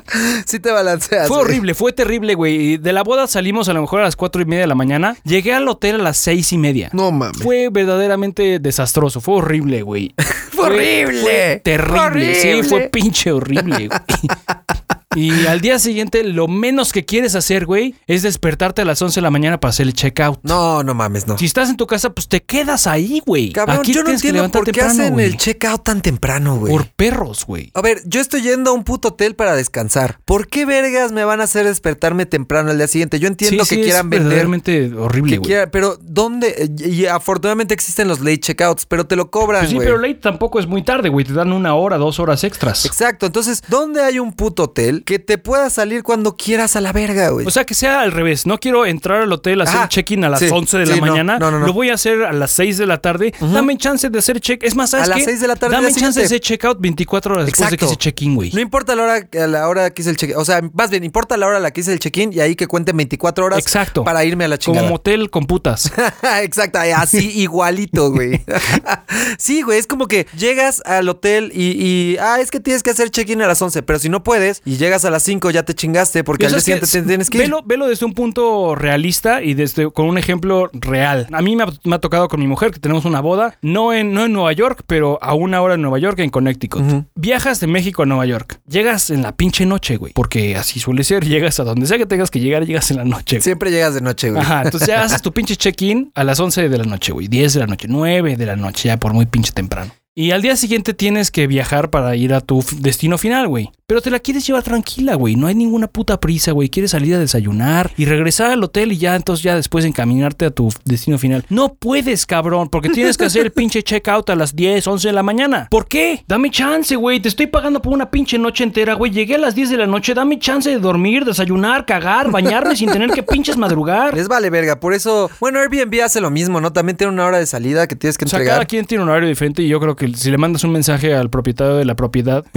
[0.46, 1.28] Sí te balanceas.
[1.28, 1.48] Fue güey.
[1.48, 2.54] horrible, fue terrible, güey.
[2.72, 4.74] Y De la boda salimos a lo mejor a las cuatro y media de la
[4.74, 5.16] mañana.
[5.24, 6.90] Llegué al hotel a las seis y media.
[6.92, 7.42] No mames.
[7.42, 10.14] Fue verdaderamente desastroso, fue horrible, güey.
[10.50, 11.20] Fue horrible.
[11.22, 12.00] fue terrible.
[12.00, 12.34] Horrible.
[12.34, 14.00] Sí, fue pinche horrible, güey.
[15.16, 19.16] Y al día siguiente, lo menos que quieres hacer, güey, es despertarte a las 11
[19.16, 20.38] de la mañana para hacer el checkout.
[20.44, 21.36] No, no mames, no.
[21.36, 23.50] Si estás en tu casa, pues te quedas ahí, güey.
[23.52, 25.26] Cabrón, Aquí yo no entiendo por qué temprano, hacen güey.
[25.26, 26.72] el checkout tan temprano, güey.
[26.72, 27.72] Por perros, güey.
[27.74, 30.20] A ver, yo estoy yendo a un puto hotel para descansar.
[30.24, 33.18] ¿Por qué vergas me van a hacer despertarme temprano al día siguiente?
[33.18, 34.22] Yo entiendo Sí, que sí, quieran es vender.
[34.28, 35.46] verdaderamente horrible, güey.
[35.48, 36.70] quiera- pero ¿dónde?
[36.78, 39.88] Y y afortunadamente existen los late checkouts, pero te lo cobran, Pues sí, güey.
[39.88, 41.24] pero late tampoco es muy tarde, güey.
[41.26, 42.84] Te dan una hora, dos horas extras.
[42.84, 46.92] Exacto, entonces, ¿dónde hay un puto hotel que te pueda salir cuando quieras a la
[46.92, 47.46] verga, güey?
[47.46, 48.46] O sea, que sea al revés.
[48.46, 50.96] No quiero entrar al hotel a hacer check-in a las Sí, 11 de sí, la
[50.98, 51.38] no, mañana.
[51.38, 51.66] no, no, no.
[51.66, 53.32] Lo voy a hacer a las 6 de la tarde.
[53.40, 54.62] Dame chance de hacer check.
[54.62, 55.24] Es más, ¿sabes A las qué?
[55.24, 57.96] 6 de la tarde Dame chance de hacer check-out 24 horas después de que hice
[57.96, 58.50] check-in, güey.
[58.52, 60.36] no importa la hora, a la hora que hice el check-in.
[60.36, 62.54] O sea, más bien, importa la hora a la que hice el check-in y ahí
[62.56, 64.04] que cuenten 24 horas Exacto.
[64.04, 64.88] para irme a la Como chingada.
[64.88, 65.92] motel con putas.
[66.42, 68.42] Exacto, así igualito, güey.
[69.38, 72.90] sí, güey, es como que llegas al hotel y, y, ah, es que tienes que
[72.90, 75.52] hacer check-in a las 11, pero si no puedes y llegas llegas a las 5
[75.52, 77.44] ya te chingaste porque al día siguiente te tienes que ir.
[77.44, 81.28] Velo, velo desde un punto realista y desde con un ejemplo real.
[81.30, 83.92] A mí me ha, me ha tocado con mi mujer que tenemos una boda, no
[83.92, 86.82] en, no en Nueva York, pero a una hora en Nueva York, en Connecticut.
[87.14, 88.60] Viajas de México a Nueva York.
[88.66, 90.12] Llegas en la pinche noche, güey.
[90.12, 91.24] Porque así suele ser.
[91.24, 93.36] Llegas a donde sea que tengas que llegar, llegas en la noche.
[93.36, 93.42] güey.
[93.42, 94.42] Siempre llegas de noche, güey.
[94.42, 97.28] Ajá, entonces ya haces tu pinche check-in a las 11 de la noche, güey.
[97.28, 99.92] 10 de la noche, 9 de la noche, ya por muy pinche temprano.
[100.14, 103.70] Y al día siguiente tienes que viajar para ir a tu destino final, güey.
[103.90, 105.34] Pero te la quieres llevar tranquila, güey.
[105.34, 106.68] No hay ninguna puta prisa, güey.
[106.68, 110.52] Quieres salir a desayunar y regresar al hotel y ya entonces ya después encaminarte a
[110.52, 111.44] tu destino final.
[111.48, 115.12] No puedes, cabrón, porque tienes que hacer el pinche checkout a las 10, 11 de
[115.12, 115.66] la mañana.
[115.72, 116.22] ¿Por qué?
[116.28, 117.18] Dame chance, güey.
[117.18, 119.10] Te estoy pagando por una pinche noche entera, güey.
[119.10, 120.14] Llegué a las 10 de la noche.
[120.14, 124.14] Dame chance de dormir, desayunar, cagar, bañarme sin tener que pinches madrugar.
[124.14, 126.72] Les vale verga, por eso, bueno, Airbnb hace lo mismo, ¿no?
[126.72, 128.58] También tiene una hora de salida que tienes que O sea, entregar.
[128.58, 131.12] cada quien tiene un horario diferente y yo creo que si le mandas un mensaje
[131.12, 132.44] al propietario de la propiedad,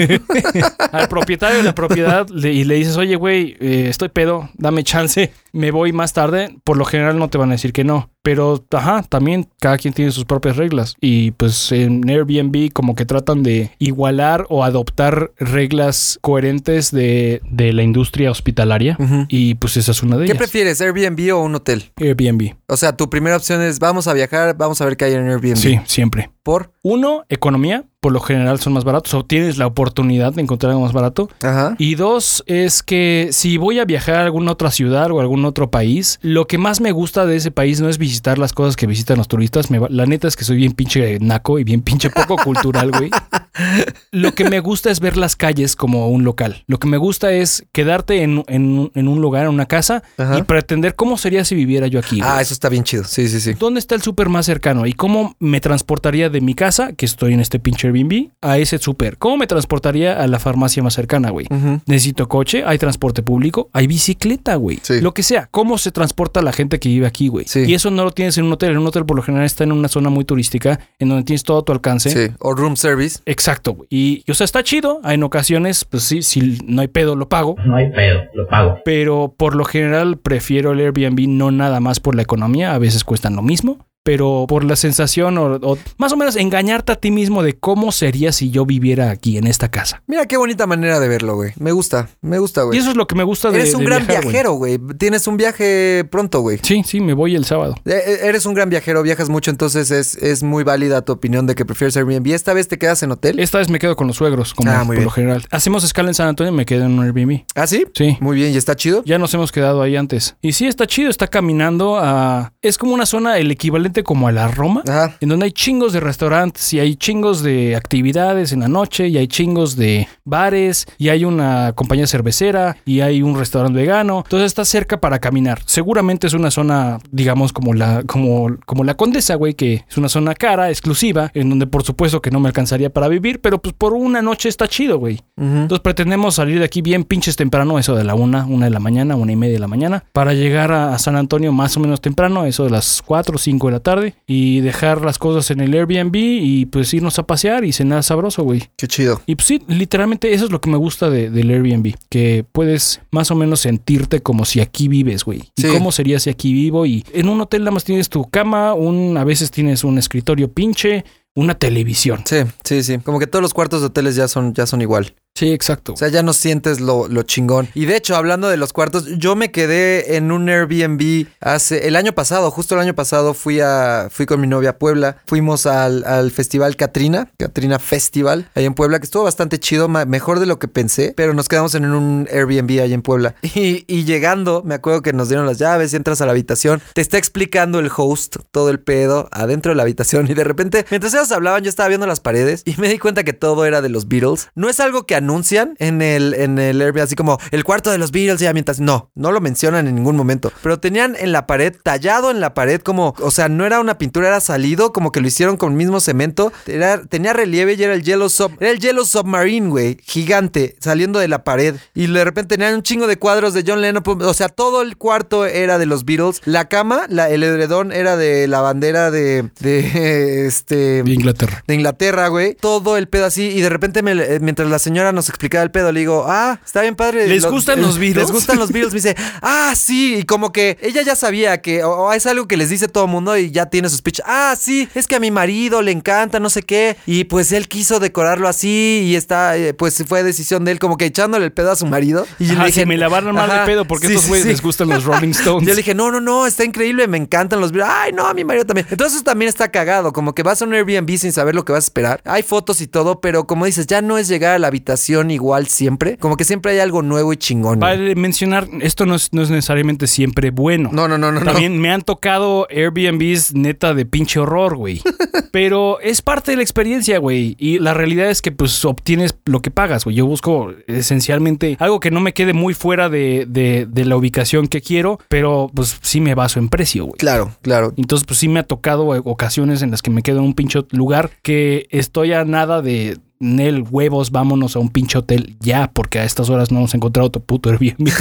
[0.92, 4.84] al propietario de la propiedad le- y le dices, oye, güey, eh, estoy pedo, dame
[4.84, 8.10] chance, me voy más tarde, por lo general no te van a decir que no.
[8.22, 10.96] Pero, ajá, también cada quien tiene sus propias reglas.
[11.02, 17.74] Y pues en Airbnb como que tratan de igualar o adoptar reglas coherentes de, de
[17.74, 18.98] la industria hospitalaria.
[19.28, 20.38] Y pues esa es una de ¿Qué ellas.
[20.38, 21.92] prefieres, Airbnb o un hotel?
[21.98, 22.54] Airbnb.
[22.68, 25.28] O sea, tu primera opción es vamos a viajar, vamos a ver qué hay en
[25.28, 25.58] Airbnb.
[25.58, 26.32] Sí, siempre.
[26.44, 26.72] ¿Por?
[26.82, 27.84] Uno, economía.
[28.04, 31.30] Por lo general son más baratos o tienes la oportunidad de encontrar algo más barato.
[31.42, 31.76] Ajá.
[31.80, 35.72] Y dos, es que si voy a viajar a alguna otra ciudad o algún otro
[35.72, 38.88] país, lo que más me gusta de ese país no es visitar las cosas que
[38.88, 39.72] visitan los turistas.
[39.72, 42.92] Me va- la neta es que soy bien pinche naco y bien pinche poco cultural,
[42.92, 43.10] güey.
[44.12, 46.64] Lo que me gusta es ver las calles como un local.
[46.68, 50.38] Lo que me gusta es quedarte en, en- en un lugar, en una casa, Ajá.
[50.38, 52.18] y pretender cómo sería si viviera yo aquí.
[52.20, 52.30] güey.
[52.30, 53.04] Ah, eso está bien chido.
[53.06, 53.54] Sí, sí, sí.
[53.54, 54.86] ¿Dónde está el súper más cercano?
[54.86, 58.78] ¿Y cómo me transportaría de mi casa, que estoy en este pinche Airbnb, a ese
[58.78, 59.18] súper?
[59.18, 61.48] ¿Cómo me transportaría a la farmacia más cercana, güey?
[61.86, 64.80] Necesito coche, hay transporte público, hay bicicleta, güey.
[64.82, 65.02] Sí.
[65.02, 67.46] Lo que sea, ¿cómo se transporta la gente que vive aquí, güey?
[67.48, 67.66] Sí.
[67.68, 68.72] Y eso no lo tienes en un hotel.
[68.72, 71.44] En un hotel por lo general está en una zona muy turística, en donde tienes
[71.44, 72.10] todo a tu alcance.
[72.10, 72.34] Sí.
[72.40, 73.20] O room service.
[73.26, 73.88] Exacto, güey.
[73.90, 75.02] Y, y, o sea, está chido.
[75.04, 77.56] En ocasiones, pues sí, si no hay pedo, lo pago.
[77.66, 78.80] No hay pedo, lo pago.
[78.86, 83.04] Pero por lo general prefiero el Airbnb no nada más por la economía, a veces
[83.04, 87.10] cuestan lo mismo, pero por la sensación o, o más o menos engañarte a ti
[87.12, 90.04] mismo de cómo sería si yo viviera aquí en esta casa.
[90.08, 91.52] Mira qué bonita manera de verlo, güey.
[91.58, 92.80] Me gusta, me gusta, Y güey.
[92.80, 94.78] eso es lo que me gusta de Eres un de gran viajar, viajero, güey.
[94.98, 96.60] Tienes un viaje pronto, güey.
[96.62, 97.76] Sí, sí, me voy el sábado.
[97.86, 101.48] Eh, eh, Eres un gran viajero, viajas mucho, entonces es, es muy válida tu opinión
[101.48, 102.28] de que prefieres Airbnb.
[102.34, 103.40] ¿Esta vez te quedas en hotel?
[103.40, 105.46] Esta vez me quedo con los suegros, como Ah, por lo general.
[105.52, 107.44] Hacemos escala en San Antonio y me quedo en un Airbnb.
[107.56, 107.86] ¿Ah, sí?
[107.94, 108.18] Sí.
[108.20, 109.04] Muy bien, ¿y está chido?
[109.06, 110.36] Ya nos hemos quedado ahí antes.
[110.42, 112.52] Y sí, está chido, está caminando a...
[112.62, 114.82] Es como una zona, el equivalente como a la Roma.
[114.88, 115.16] Ajá.
[115.22, 119.18] en donde hay chingos de restaurantes y hay chingos de actividades en la noche y
[119.18, 124.24] hay chingos de bares y hay una compañía cervecera y hay un restaurante vegano.
[124.26, 125.62] Entonces está cerca para caminar.
[125.66, 130.10] Seguramente es una zona, digamos, como la, como, como la Condesa, güey, que es una
[130.10, 133.74] zona cara, exclusiva, en donde por supuesto que no me alcanzaría para vivir, pero pues
[133.74, 135.16] por una noche está chido, güey.
[135.38, 135.46] Ujú.
[135.46, 138.80] Entonces pretendemos salir de aquí bien pinches temprano, eso de la una, una de la
[138.80, 141.80] mañana, una y media de la mañana, para llegar a, a San Antonio más o
[141.80, 145.52] menos temprano, eso de las 4 o 5 de la tarde, y dejar las cosas
[145.52, 148.64] en el Airbnb y pues irnos a pasear y cenar sabroso, güey.
[148.78, 149.22] Qué chido.
[149.28, 153.02] Y pues sí, literalmente eso es lo que me gusta de- del Airbnb, que puedes
[153.12, 155.42] más o menos sentirte como si aquí vives, güey.
[155.56, 155.68] Sí.
[155.68, 158.74] Y cómo sería si aquí vivo y en un hotel nada más tienes tu cama,
[158.74, 161.04] un, a veces tienes un escritorio pinche,
[161.36, 162.22] una televisión.
[162.26, 162.98] Sí, sí, sí.
[163.00, 165.14] Como que todos los cuartos de hoteles ya son, ya son igual.
[165.36, 165.94] Sí, exacto.
[165.94, 167.68] O sea, ya no sientes lo, lo chingón.
[167.74, 171.96] Y de hecho, hablando de los cuartos, yo me quedé en un Airbnb hace el
[171.96, 175.18] año pasado, justo el año pasado fui a fui con mi novia a Puebla.
[175.26, 180.40] Fuimos al, al festival Katrina, Katrina Festival, ahí en Puebla, que estuvo bastante chido, mejor
[180.40, 183.36] de lo que pensé, pero nos quedamos en un Airbnb ahí en Puebla.
[183.56, 187.02] Y, y llegando, me acuerdo que nos dieron las llaves, entras a la habitación, te
[187.02, 191.14] está explicando el host todo el pedo adentro de la habitación y de repente, mientras
[191.14, 193.90] ellos hablaban, yo estaba viendo las paredes y me di cuenta que todo era de
[193.90, 194.50] los Beatles.
[194.56, 197.98] No es algo que anuncian en el, en el Airbnb, así como el cuarto de
[197.98, 198.80] los Beatles, ya mientras.
[198.80, 200.52] No, no lo mencionan en ningún momento.
[200.62, 203.98] Pero tenían en la pared, tallado en la pared, como, o sea, no era una
[203.98, 206.52] pintura, era salido, como que lo hicieron con el mismo cemento.
[206.68, 208.52] Era, tenía relieve y era el Yellow Sub.
[208.60, 211.76] Era el Yellow Submarine, güey, gigante, saliendo de la pared.
[211.94, 214.04] Y de repente tenían un chingo de cuadros de John Lennon.
[214.06, 216.42] O sea, todo el cuarto era de los Beatles.
[216.46, 221.64] La cama, la, el edredón era de la bandera de, de este De Inglaterra.
[221.68, 222.56] de Inglaterra, güey.
[222.56, 223.44] Todo el pedo así.
[223.50, 225.92] Y de repente, me- eh, mientras la señora nos explicaba el pedo.
[225.92, 227.28] Le digo, ah, está bien padre.
[227.28, 228.24] ¿Les gustan los Beatles?
[228.24, 228.94] Les gustan los Beatles.
[228.94, 230.16] Me dice, ah, sí.
[230.18, 233.06] Y como que ella ya sabía que, o, o es algo que les dice todo
[233.06, 234.22] el mundo y ya tiene su speech.
[234.26, 236.98] Ah, sí, es que a mi marido le encanta, no sé qué.
[237.06, 240.98] Y pues él quiso decorarlo así y está, eh, pues fue decisión de él, como
[240.98, 242.26] que echándole el pedo a su marido.
[242.40, 244.52] Y Ajá, le dije, si me lavaron mal de pedo porque sí, estos güeyes sí.
[244.52, 245.68] les gustan los Rolling Stones.
[245.68, 247.94] Yo le dije, no, no, no, está increíble, me encantan los Beatles.
[247.96, 248.88] Ay, no, a mi marido también.
[248.90, 251.72] Entonces eso también está cagado, como que vas a un Airbnb sin saber lo que
[251.72, 252.22] vas a esperar.
[252.26, 255.68] Hay fotos y todo, pero como dices, ya no es llegar a la habitación igual
[255.68, 256.18] siempre.
[256.18, 257.80] Como que siempre hay algo nuevo y chingón.
[257.80, 260.90] Vale mencionar, esto no es, no es necesariamente siempre bueno.
[260.92, 261.46] No, no, no, no, no.
[261.46, 265.02] También me han tocado Airbnbs neta de pinche horror, güey.
[265.52, 267.56] Pero es parte de la experiencia, güey.
[267.60, 270.16] Y la realidad es que pues obtienes lo que pagas, güey.
[270.16, 274.68] Yo busco esencialmente algo que no me quede muy fuera de, de- de la ubicación
[274.68, 277.18] que quiero, pero pues sí me baso en precio, güey.
[277.18, 277.94] Claro, claro.
[277.98, 280.80] Entonces, pues sí me ha tocado ocasiones en las que me quedo en un pinche
[280.92, 286.20] lugar que estoy a nada de Nel, huevos, vámonos a un pinche hotel ya, porque
[286.20, 288.10] a estas horas no hemos encontrado otro puto Airbnb.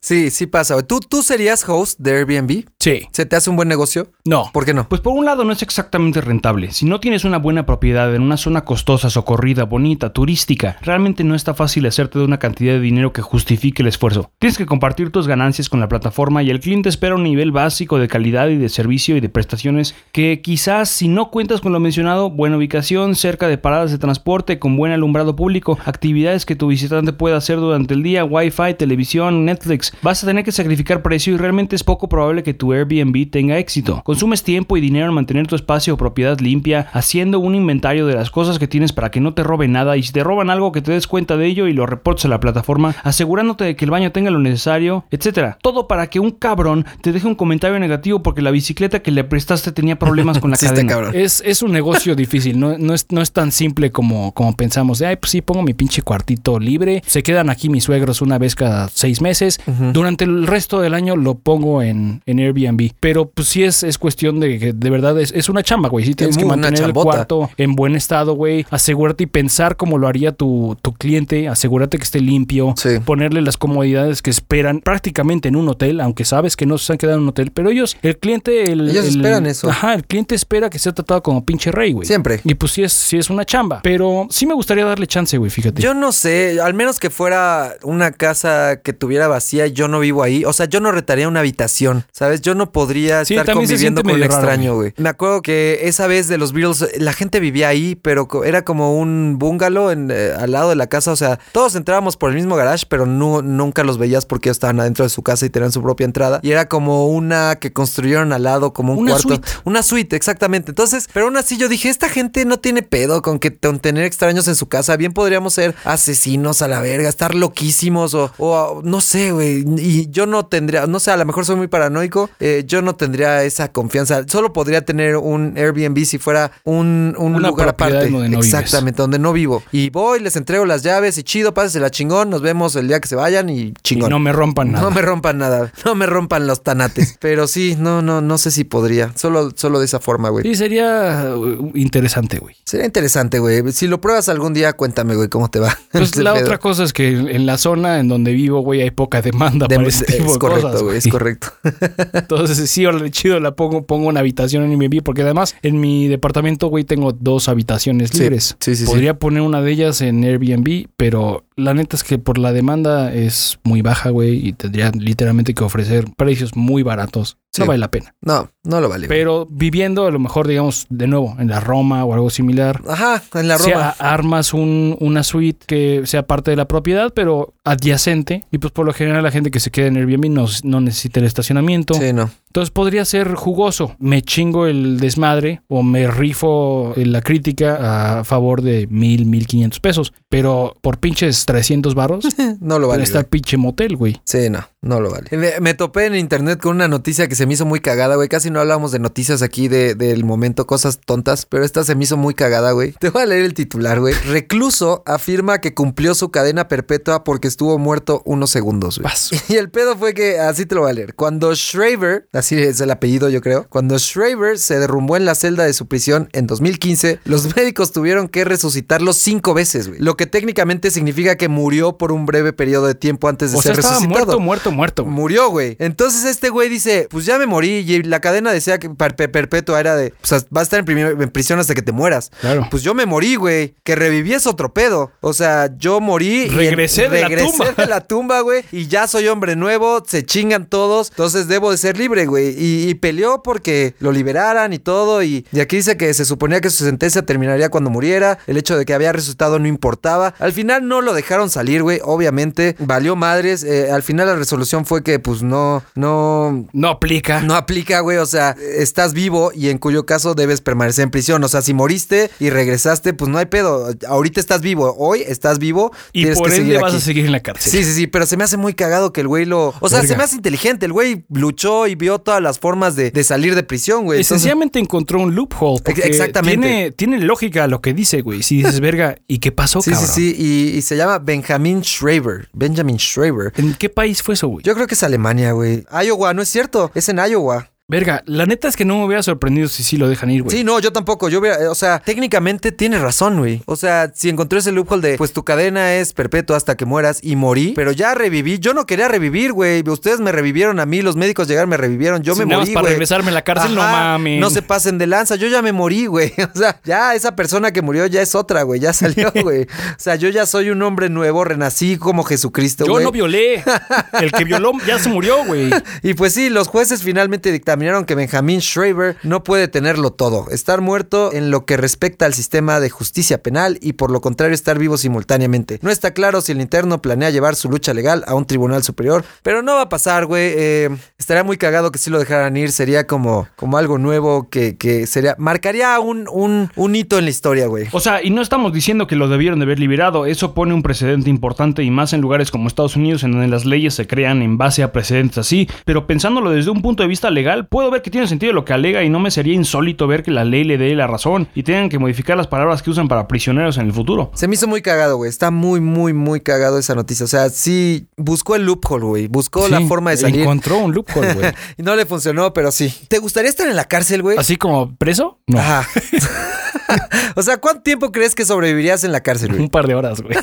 [0.00, 0.82] Sí, sí pasa.
[0.86, 2.64] ¿Tú, ¿Tú serías host de Airbnb?
[2.78, 3.06] sí.
[3.12, 4.08] ¿Se te hace un buen negocio?
[4.26, 4.50] No.
[4.52, 4.88] ¿Por qué no?
[4.88, 6.72] Pues por un lado no es exactamente rentable.
[6.72, 11.34] Si no tienes una buena propiedad en una zona costosa, socorrida, bonita, turística, realmente no
[11.34, 14.30] está fácil hacerte de una cantidad de dinero que justifique el esfuerzo.
[14.38, 17.98] Tienes que compartir tus ganancias con la plataforma y el cliente espera un nivel básico
[17.98, 21.80] de calidad y de servicio y de prestaciones que quizás si no cuentas con lo
[21.80, 24.23] mencionado, buena ubicación, cerca de paradas de transporte,
[24.58, 29.44] con buen alumbrado público, actividades que tu visitante pueda hacer durante el día, wifi, televisión,
[29.44, 33.30] Netflix, vas a tener que sacrificar precio y realmente es poco probable que tu Airbnb
[33.30, 34.00] tenga éxito.
[34.02, 38.14] Consumes tiempo y dinero en mantener tu espacio o propiedad limpia, haciendo un inventario de
[38.14, 40.72] las cosas que tienes para que no te roben nada y si te roban algo
[40.72, 43.84] que te des cuenta de ello y lo reportes a la plataforma, asegurándote de que
[43.84, 45.58] el baño tenga lo necesario, etcétera.
[45.62, 49.22] Todo para que un cabrón te deje un comentario negativo porque la bicicleta que le
[49.24, 50.92] prestaste tenía problemas con la Sí, cadena.
[50.92, 51.12] cabrón.
[51.14, 54.03] Es, es un negocio difícil, no, no, es, no es tan simple como,
[54.34, 54.98] como pensamos.
[54.98, 57.02] De, ay, pues sí, pongo mi pinche cuartito libre.
[57.06, 59.60] Se quedan aquí mis suegros una vez cada seis meses.
[59.92, 62.90] Durante el resto del año lo pongo en, en Airbnb.
[63.00, 66.04] Pero pues sí es, es cuestión de que de verdad es, es una chamba, güey.
[66.04, 68.66] Sí tienes que muy- una mantener el cuarto en buen estado, güey.
[68.70, 71.48] Asegúrate y pensar como lo haría tu, tu cliente.
[71.48, 72.74] Asegúrate que esté limpio.
[72.76, 72.90] Sí.
[73.04, 76.98] Ponerle las comodidades que esperan prácticamente en un hotel, aunque sabes que no se han
[76.98, 77.50] quedado en un hotel.
[77.52, 78.72] Pero ellos, el cliente...
[78.72, 79.68] El, Ellos el- esperan eso.
[79.70, 82.06] Ajá, el cliente espera que sea tratado como pinche rey, güey.
[82.06, 82.40] Siempre.
[82.44, 83.80] Y pues sí es, sí es una chamba.
[83.82, 83.93] Pero
[84.30, 85.80] sí me gustaría darle chance, güey, fíjate.
[85.82, 90.22] Yo no sé, al menos que fuera una casa que tuviera vacía, yo no vivo
[90.22, 90.44] ahí.
[90.44, 92.40] O sea, yo no retaría una habitación, ¿sabes?
[92.40, 94.94] Yo no podría Sí, estar conviviendo con un extraño, güey.
[94.96, 98.98] Me acuerdo que esa vez de los Beatles, la gente vivía ahí, pero era como
[98.98, 101.12] un bungalow en, eh, al lado de la casa.
[101.12, 104.56] O sea, todos entrábamos por el mismo garage, pero no, nunca los veías porque ellos
[104.56, 106.40] estaban adentro de su casa y tenían su propia entrada.
[106.42, 109.28] Y era como una que construyeron al lado, como un Una cuarto.
[109.28, 109.48] suite.
[109.64, 110.70] Una suite, exactamente.
[110.70, 114.04] Entonces, pero aún así yo dije, esta gente no tiene pedo con que con tener
[114.04, 114.96] extraños en su casa.
[114.96, 119.62] Bien podríamos ser asesinos a la verga, estar loquísimos o, o no sé, güey.
[119.78, 122.30] Y yo no tendría, no sé, a lo mejor soy muy paranoico.
[122.40, 124.22] eh, yo no tendría esa confianza.
[124.26, 128.08] Solo podría tener un Airbnb si fuera un, un Una lugar aparte.
[128.10, 128.46] donde no vives.
[128.46, 129.62] Exactamente, donde no vivo.
[129.70, 132.30] Y voy, les entrego las llaves y chido, pásensela chingón.
[132.30, 134.08] Nos vemos el día que se vayan y Y chingón.
[134.08, 134.82] no me rompan nada.
[134.84, 137.16] No me rompan nada, no me rompan los tanates.
[137.20, 139.12] Pero sí, no, no, no sé si podría.
[139.14, 140.42] Solo, solo de esa forma, güey.
[140.44, 142.56] Sí, sería uh, interesante, güey.
[142.64, 143.62] Sería interesante, güey.
[143.74, 145.76] Si lo pruebas algún día, cuéntame, güey, cómo te va.
[145.92, 146.44] Pues Ese la pedo.
[146.44, 149.76] otra cosa es que en la zona en donde vivo, güey, hay poca demanda De-
[149.76, 151.48] para tipo es de correcto, cosas, güey, es correcto.
[152.12, 156.68] Entonces, sí, chido, la pongo, pongo una habitación en Airbnb, porque además en mi departamento,
[156.68, 158.56] güey, tengo dos habitaciones libres.
[158.60, 158.90] sí, sí, sí.
[158.90, 163.12] Podría poner una de ellas en Airbnb, pero la neta es que por la demanda
[163.12, 167.36] es muy baja, güey, y tendría literalmente que ofrecer precios muy baratos.
[167.52, 167.60] Sí.
[167.62, 168.12] No vale la pena.
[168.20, 169.06] No, no lo vale.
[169.06, 172.82] Pero viviendo, a lo mejor, digamos, de nuevo, en la Roma o algo similar.
[172.88, 173.94] Ajá, en la Roma.
[173.96, 178.44] a- armas un- una suite que sea parte de la propiedad, pero adyacente.
[178.50, 181.20] Y pues por lo general la gente que se queda en Airbnb no, no necesita
[181.20, 181.94] el estacionamiento.
[181.94, 182.28] Sí, no.
[182.54, 183.96] Entonces podría ser jugoso.
[183.98, 189.80] Me chingo el desmadre o me rifo la crítica a favor de mil, mil quinientos
[189.80, 190.12] pesos.
[190.28, 192.24] Pero por pinches 300 varos,
[192.60, 193.02] No lo vale.
[193.02, 193.30] está güey.
[193.30, 194.20] pinche motel, güey.
[194.24, 195.36] Sí, no, no lo vale.
[195.36, 198.28] Me, me topé en internet con una noticia que se me hizo muy cagada, güey.
[198.28, 202.04] Casi no hablamos de noticias aquí de- del momento, cosas tontas, pero esta se me
[202.04, 202.92] hizo muy cagada, güey.
[203.00, 204.14] Te voy a leer el titular, güey.
[204.28, 209.12] Recluso afirma que cumplió su cadena perpetua porque estuvo muerto unos segundos, güey.
[209.48, 211.14] Y el pedo fue que, así te lo voy a leer.
[211.16, 213.66] Cuando Shraver, así es el apellido yo creo.
[213.68, 218.28] Cuando Schreiber se derrumbó en la celda de su prisión en 2015, los médicos tuvieron
[218.28, 220.00] que resucitarlo cinco veces, güey.
[220.00, 223.62] Lo que técnicamente significa que murió por un breve periodo de tiempo antes de O
[223.62, 224.38] ser sea, estaba resucitado.
[224.38, 225.04] muerto, muerto, muerto.
[225.04, 225.76] Murió, güey.
[225.78, 227.70] Entonces este güey dice, pues ya me morí.
[227.86, 230.98] Y la cadena decía que per- per- perpetua era de, pues vas a estar en,
[230.98, 232.30] en prisión hasta que te mueras.
[232.40, 232.66] Claro.
[232.70, 233.74] Pues yo me morí, güey.
[233.84, 235.12] Que reviví es otro pedo.
[235.20, 236.48] O sea, yo morí.
[236.48, 237.72] Regresé de la regresé tumba.
[237.72, 238.64] de la tumba, güey.
[238.72, 240.02] Y ya soy hombre nuevo.
[240.06, 241.10] Se chingan todos.
[241.10, 242.33] Entonces debo de ser libre, güey.
[242.38, 245.22] Y, y peleó porque lo liberaran y todo.
[245.22, 248.38] Y, y aquí dice que se suponía que su sentencia terminaría cuando muriera.
[248.46, 250.34] El hecho de que había resucitado no importaba.
[250.38, 252.00] Al final no lo dejaron salir, güey.
[252.02, 252.76] Obviamente.
[252.78, 253.62] Valió madres.
[253.64, 257.40] Eh, al final la resolución fue que, pues, no, no, No aplica.
[257.40, 258.18] no aplica, güey.
[258.18, 261.42] O sea, estás vivo y en cuyo caso debes permanecer en prisión.
[261.44, 263.90] O sea, si moriste y regresaste, pues no hay pedo.
[264.08, 264.94] Ahorita estás vivo.
[264.98, 265.92] Hoy estás vivo.
[266.12, 267.02] y tienes por que ende seguir vas aquí.
[267.02, 267.72] a seguir en la cárcel.
[267.72, 269.74] Sí, sí, sí, pero se me hace muy cagado que el güey lo...
[269.80, 270.08] O sea, Verga.
[270.12, 270.86] se me hace inteligente.
[270.86, 274.18] El güey luchó y vio todas las formas de, de salir de prisión, güey.
[274.18, 275.80] Y Entonces- sencillamente encontró un loophole.
[276.02, 276.66] exactamente.
[276.66, 278.42] Tiene, tiene lógica lo que dice, güey.
[278.42, 280.08] Si dices, verga, ¿y qué pasó, Sí, cabrón?
[280.10, 280.42] sí, sí.
[280.72, 282.48] Y, y se llama Benjamin Schreiber.
[282.52, 283.52] Benjamin Schreiber.
[283.56, 284.64] ¿En qué país fue eso, güey?
[284.64, 285.84] Yo creo que es Alemania, güey.
[286.04, 286.90] Iowa, no es cierto.
[286.94, 287.70] Es en Iowa.
[287.86, 290.56] Verga, la neta es que no me hubiera sorprendido si sí lo dejan ir, güey.
[290.56, 291.28] Sí, no, yo tampoco.
[291.28, 293.60] Yo hubiera, o sea, técnicamente tiene razón, güey.
[293.66, 297.18] O sea, si encontré ese loophole de, pues tu cadena es perpetua hasta que mueras
[297.20, 298.58] y morí, pero ya reviví.
[298.58, 299.86] Yo no quería revivir, güey.
[299.86, 302.22] Ustedes me revivieron a mí, los médicos llegaron, me revivieron.
[302.22, 302.92] Yo me nada morí, para güey.
[302.94, 304.40] regresarme a la cárcel, no mames.
[304.40, 305.36] No se pasen de lanza.
[305.36, 306.32] Yo ya me morí, güey.
[306.54, 308.80] O sea, ya esa persona que murió ya es otra, güey.
[308.80, 309.64] Ya salió, güey.
[309.64, 313.04] O sea, yo ya soy un hombre nuevo, renací como Jesucristo, Yo güey.
[313.04, 313.62] no violé.
[314.20, 315.68] El que violó ya se murió, güey.
[316.02, 320.80] Y pues sí, los jueces finalmente dictaminaron que Benjamin Schreiber no puede tenerlo todo, estar
[320.80, 324.78] muerto en lo que respecta al sistema de justicia penal y por lo contrario estar
[324.78, 325.80] vivo simultáneamente.
[325.82, 329.24] No está claro si el interno planea llevar su lucha legal a un tribunal superior,
[329.42, 330.52] pero no va a pasar, güey.
[330.54, 334.76] Eh, estaría muy cagado que si lo dejaran ir, sería como, como algo nuevo que,
[334.76, 337.88] que sería, marcaría un, un, un hito en la historia, güey.
[337.90, 340.26] O sea, y no estamos diciendo que lo debieron de haber liberado.
[340.26, 343.64] Eso pone un precedente importante y más en lugares como Estados Unidos en donde las
[343.64, 345.68] leyes se crean en base a precedentes así.
[345.84, 348.72] Pero pensándolo desde un punto de vista legal, puedo ver que tiene sentido lo que
[348.72, 351.62] alega y no me sería insólito ver que la ley le dé la razón y
[351.62, 354.30] tengan que modificar las palabras que usan para prisioneros en el futuro.
[354.34, 355.28] Se me hizo muy cagado, güey.
[355.28, 357.24] Está muy, muy, muy cagado esa noticia.
[357.24, 359.26] O sea, sí, buscó el loophole, güey.
[359.28, 360.40] Buscó la forma de salir.
[360.42, 361.52] Encontró un loophole, güey.
[361.78, 362.92] y no le funcionó, pero sí.
[363.08, 364.36] ¿Te gustaría estar en la cárcel, güey?
[364.38, 365.58] Así como preso, no.
[365.58, 365.86] Ajá.
[367.34, 369.62] o sea, ¿cuánto tiempo crees que sobrevivirías en la cárcel, güey?
[369.62, 370.36] Un par de horas, güey.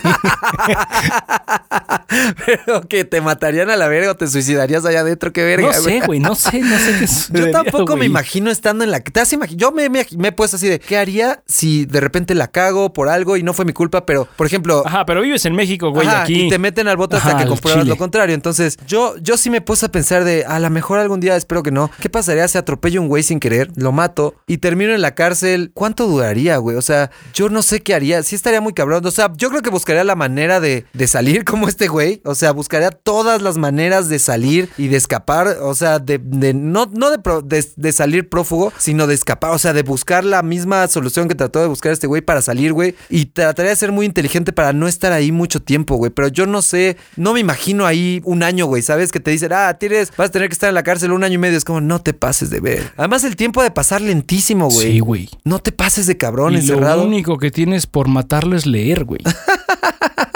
[2.45, 5.73] Pero que te matarían a la verga o te suicidarías allá adentro, qué verga, No
[5.73, 9.00] sé, güey, no sé, no sé qué Yo sucedería, tampoco me imagino estando en la...
[9.02, 12.00] ¿Te has imagi- Yo me, me- me he puesto así de, ¿qué haría si de
[12.00, 14.06] repente la cago por algo y no fue mi culpa?
[14.06, 14.84] Pero, por ejemplo...
[14.86, 16.47] Ajá, pero vives en México, güey, Ajá, aquí.
[16.47, 18.36] y te meten al bote hasta Ajá, que compruebas lo contrario.
[18.36, 21.63] Entonces, yo, yo sí me puse a pensar de, a lo mejor algún día, espero
[21.63, 21.89] que no.
[22.00, 25.71] ¿Qué pasaría si atropello un güey sin querer, lo mato y termino en la cárcel?
[25.74, 26.78] ¿Cuánto duraría, güey?
[26.78, 28.24] O sea, yo no sé qué haría.
[28.24, 29.06] Sí estaría muy cabrón.
[29.06, 32.21] O sea, yo creo que buscaría la manera de, de salir como este güey.
[32.26, 35.47] O sea, buscaría todas las maneras de salir y de escapar.
[35.62, 39.52] O sea, de, de- no, no de, pro- de, de salir prófugo, sino de escapar.
[39.52, 42.72] O sea, de buscar la misma solución que trató de buscar este güey para salir,
[42.74, 42.96] güey.
[43.10, 46.12] Y trataría de ser muy inteligente para no estar ahí mucho tiempo, güey.
[46.12, 48.82] Pero yo no sé, no me imagino ahí un año, güey.
[48.82, 49.12] ¿Sabes?
[49.12, 51.36] Que te dicen, ah, tienes, vas a tener que estar en la cárcel un año
[51.36, 51.58] y medio.
[51.58, 52.94] Es como, no te pases de ver.
[52.98, 54.92] Además, el tiempo de pasar lentísimo, güey.
[54.94, 55.30] Sí, güey.
[55.44, 57.02] No te pases de cabrón Y encerrado.
[57.02, 59.22] lo único que tienes por matarlo es leer, güey.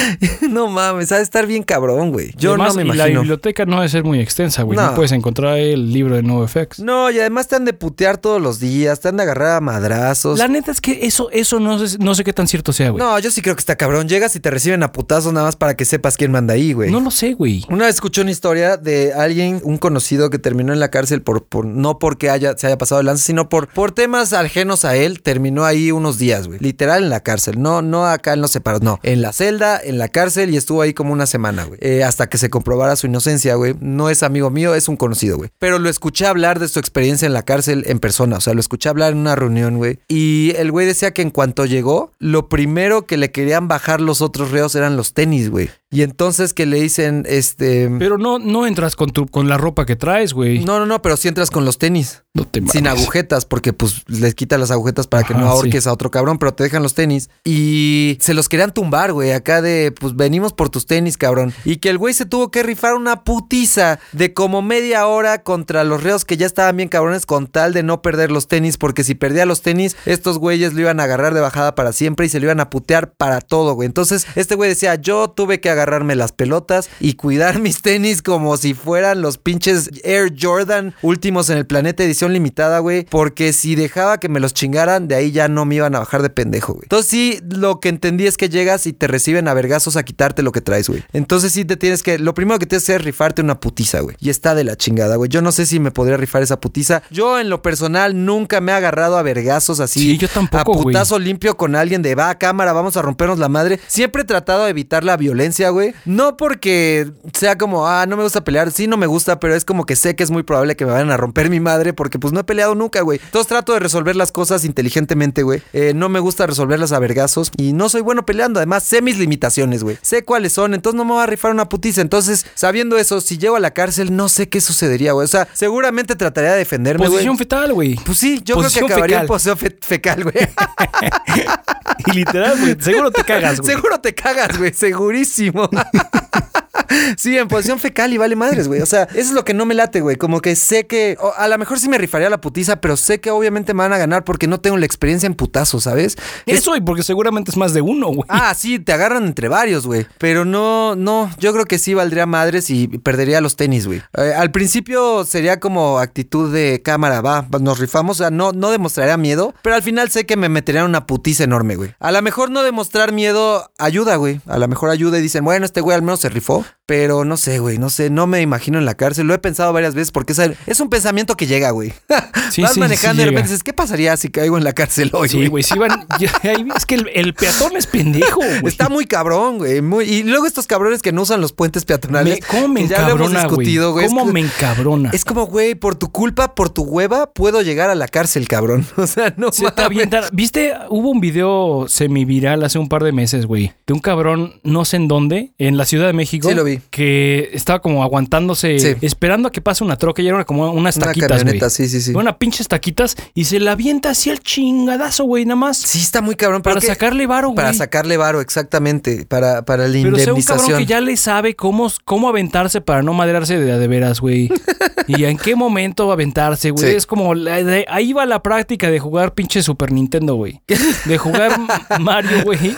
[0.48, 2.32] no mames, ha de estar bien cabrón, güey.
[2.36, 3.20] Yo Además, no me y la imagino.
[3.20, 4.76] biblioteca no debe ser muy extensa, güey.
[4.76, 4.82] No.
[4.90, 4.94] No.
[4.94, 6.80] puedes encontrar el libro de NoFX.
[6.80, 9.60] No, y además te han de putear todos los días, te han de agarrar a
[9.60, 10.38] madrazos.
[10.38, 13.02] La neta es que eso, eso no sé, no sé qué tan cierto sea, güey.
[13.02, 14.08] No, yo sí creo que está cabrón.
[14.08, 16.90] Llegas y te reciben a putazos nada más para que sepas quién manda ahí, güey.
[16.90, 17.64] No lo sé, güey.
[17.68, 21.44] Una vez escuché una historia de alguien, un conocido que terminó en la cárcel por,
[21.44, 24.96] por no porque haya, se haya pasado de lanza, sino por, por temas ajenos a
[24.96, 26.58] él, terminó ahí unos días, güey.
[26.60, 27.60] Literal en la cárcel.
[27.60, 28.98] No, no acá en los separados, no.
[29.02, 31.78] En la celda, en la cárcel y estuvo ahí como una semana, güey.
[31.82, 33.74] Eh, hasta que se comprobara su inocencia, güey.
[33.80, 35.50] No es amigo mío, es un conocido, güey.
[35.58, 38.36] Pero lo escuché hablar de su experiencia en la cárcel en persona.
[38.36, 39.98] O sea, lo escuché hablar en una reunión, güey.
[40.08, 44.22] Y el güey decía que en cuanto llegó, lo primero que le querían bajar los
[44.22, 45.70] otros reos eran los tenis, güey.
[45.92, 47.90] Y entonces que le dicen, este...
[47.98, 50.64] Pero no, no entras con tu, con la ropa que traes, güey.
[50.64, 52.22] No, no, no, pero si entras con los tenis.
[52.32, 55.84] No te Sin agujetas, porque pues les quitan las agujetas para que Ajá, no ahorques
[55.84, 55.88] sí.
[55.90, 57.28] a otro cabrón, pero te dejan los tenis.
[57.44, 61.52] Y se los querían tumbar, güey, acá de, pues venimos por tus tenis, cabrón.
[61.64, 65.84] Y que el güey se tuvo que rifar una putiza de como media hora contra
[65.84, 69.04] los reos que ya estaban bien cabrones con tal de no perder los tenis, porque
[69.04, 72.28] si perdía los tenis, estos güeyes lo iban a agarrar de bajada para siempre y
[72.28, 73.86] se lo iban a putear para todo, güey.
[73.86, 78.56] Entonces, este güey decía, yo tuve que agarrarme las pelotas y cuidar mis tenis como
[78.56, 83.04] si fueran los pinches Air Jordan últimos en el planeta edición limitada, güey.
[83.04, 86.22] Porque si dejaba que me los chingaran, de ahí ya no me iban a bajar
[86.22, 86.84] de pendejo, güey.
[86.84, 90.42] Entonces sí, lo que entendí es que llegas y te reciben a vergazos a quitarte
[90.42, 91.02] lo que traes, güey.
[91.12, 94.00] Entonces sí te tienes que, lo primero que tienes que hacer es rifarte una putiza,
[94.00, 94.16] güey.
[94.20, 95.30] Y está de la chingada, güey.
[95.30, 97.02] Yo no sé si me podría rifar esa putiza.
[97.10, 100.00] Yo en lo personal nunca me he agarrado a vergazos así.
[100.00, 100.82] Sí, yo tampoco, A güey.
[100.94, 103.78] putazo limpio con alguien de va a cámara, vamos a rompernos la madre.
[103.86, 105.94] Siempre he tratado de evitar la violencia, güey.
[106.04, 108.72] No porque sea como, ah, no me gusta pelear.
[108.72, 110.92] Sí, no me gusta, pero es como que sé que es muy probable que me
[110.92, 113.20] vayan a romper mi madre porque pues no he peleado nunca, güey.
[113.24, 115.62] Entonces trato de resolver las cosas inteligentemente, güey.
[115.72, 118.58] Eh, no me gusta resolverlas a vergazos y no soy bueno peleando.
[118.58, 119.41] Además, sé mis limitaciones,
[119.82, 119.98] güey.
[120.02, 122.00] Sé cuáles son, entonces no me voy a rifar una putiza.
[122.00, 125.24] Entonces, sabiendo eso, si llego a la cárcel, no sé qué sucedería, güey.
[125.24, 127.12] O sea, seguramente trataría de defenderme, güey.
[127.12, 127.94] Posición fetal, güey.
[127.96, 129.28] Pues sí, yo Posición creo que acabaría en fecal.
[129.28, 130.34] poseo fe- fecal, güey.
[132.06, 132.76] Y literal, güey.
[132.80, 133.74] Seguro te cagas, güey.
[133.74, 135.68] Seguro te cagas, güey, segurísimo.
[137.16, 138.80] Sí, en posición fecal y vale madres, güey.
[138.80, 140.16] O sea, eso es lo que no me late, güey.
[140.16, 141.16] Como que sé que.
[141.20, 143.92] o a lo mejor sí me rifaría la putiza, pero sé que obviamente me van
[143.92, 146.16] a ganar porque no tengo la experiencia en putazo, ¿sabes?
[146.46, 148.24] Es- Eso, y porque seguramente es más de uno, güey.
[148.28, 150.06] Ah, sí, te agarran entre varios, güey.
[150.18, 154.02] Pero no, no, yo creo que sí valdría madres y perdería los tenis, güey.
[154.16, 158.70] Eh, al principio sería como actitud de cámara, va, nos rifamos, o sea, no, no
[158.70, 161.94] demostraría miedo, pero al final sé que me meterían una putiza enorme, güey.
[162.00, 164.40] A lo mejor no demostrar miedo ayuda, güey.
[164.46, 167.36] A lo mejor ayuda y dicen, bueno, este güey al menos se rifó, pero no
[167.36, 169.26] sé, güey, no sé, no me imagino en la cárcel.
[169.26, 171.92] Lo he pensado varias veces porque es, es un pensamiento que llega, güey.
[172.52, 174.74] Sí, Vas sí, manejando sí y de repente dices, ¿qué pasaría si caigo en la
[174.74, 176.06] cárcel hoy, Sí, güey, sí van.
[176.76, 178.66] es que el, el peatón es pendejo, güey.
[178.66, 179.80] Está muy cabrón, güey.
[179.80, 180.04] Muy...
[180.04, 182.40] Y luego estos cabrones que no usan los puentes peatonales.
[182.40, 184.06] Me- ¿Cómo me ya lo hemos discutido, güey?
[184.06, 185.08] ¿Cómo es, me encabrona?
[185.14, 188.86] es como, güey, por tu culpa, por tu hueva, puedo llegar a la cárcel, cabrón.
[188.98, 189.78] O sea, no Se mames.
[189.86, 190.74] avientan- ¿Viste?
[190.90, 193.72] Hubo un video semiviral hace un par de meses, güey.
[193.86, 196.50] De un cabrón, no sé en dónde, en la Ciudad de México.
[196.52, 196.80] Sí, lo vi.
[196.90, 198.94] Que estaba como aguantándose, Sí.
[199.02, 201.38] esperando a que pase una troca y era como unas Una taquitas, güey.
[201.40, 202.12] camioneta, sí, sí, sí.
[202.14, 205.76] Una pinches taquitas y se la avienta así al chingadazo, güey, nada más.
[205.78, 206.62] Sí, está muy cabrón.
[206.62, 207.56] pero para sacarle varo, güey.
[207.56, 209.26] Para sacarle varo, exactamente.
[209.26, 210.58] Para, para la Pero sea un indemnización.
[210.58, 214.50] cabrón que ya le sabe cómo, cómo aventarse para no maderarse de de veras, güey.
[215.08, 216.90] y en qué momento aventarse, güey.
[216.90, 216.96] Sí.
[216.96, 220.60] Es como, la- de- ahí va la práctica de jugar pinche Super Nintendo, güey.
[221.06, 221.58] De jugar
[222.00, 222.76] Mario, güey.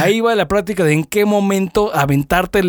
[0.00, 1.94] Ahí va la práctica de en qué momento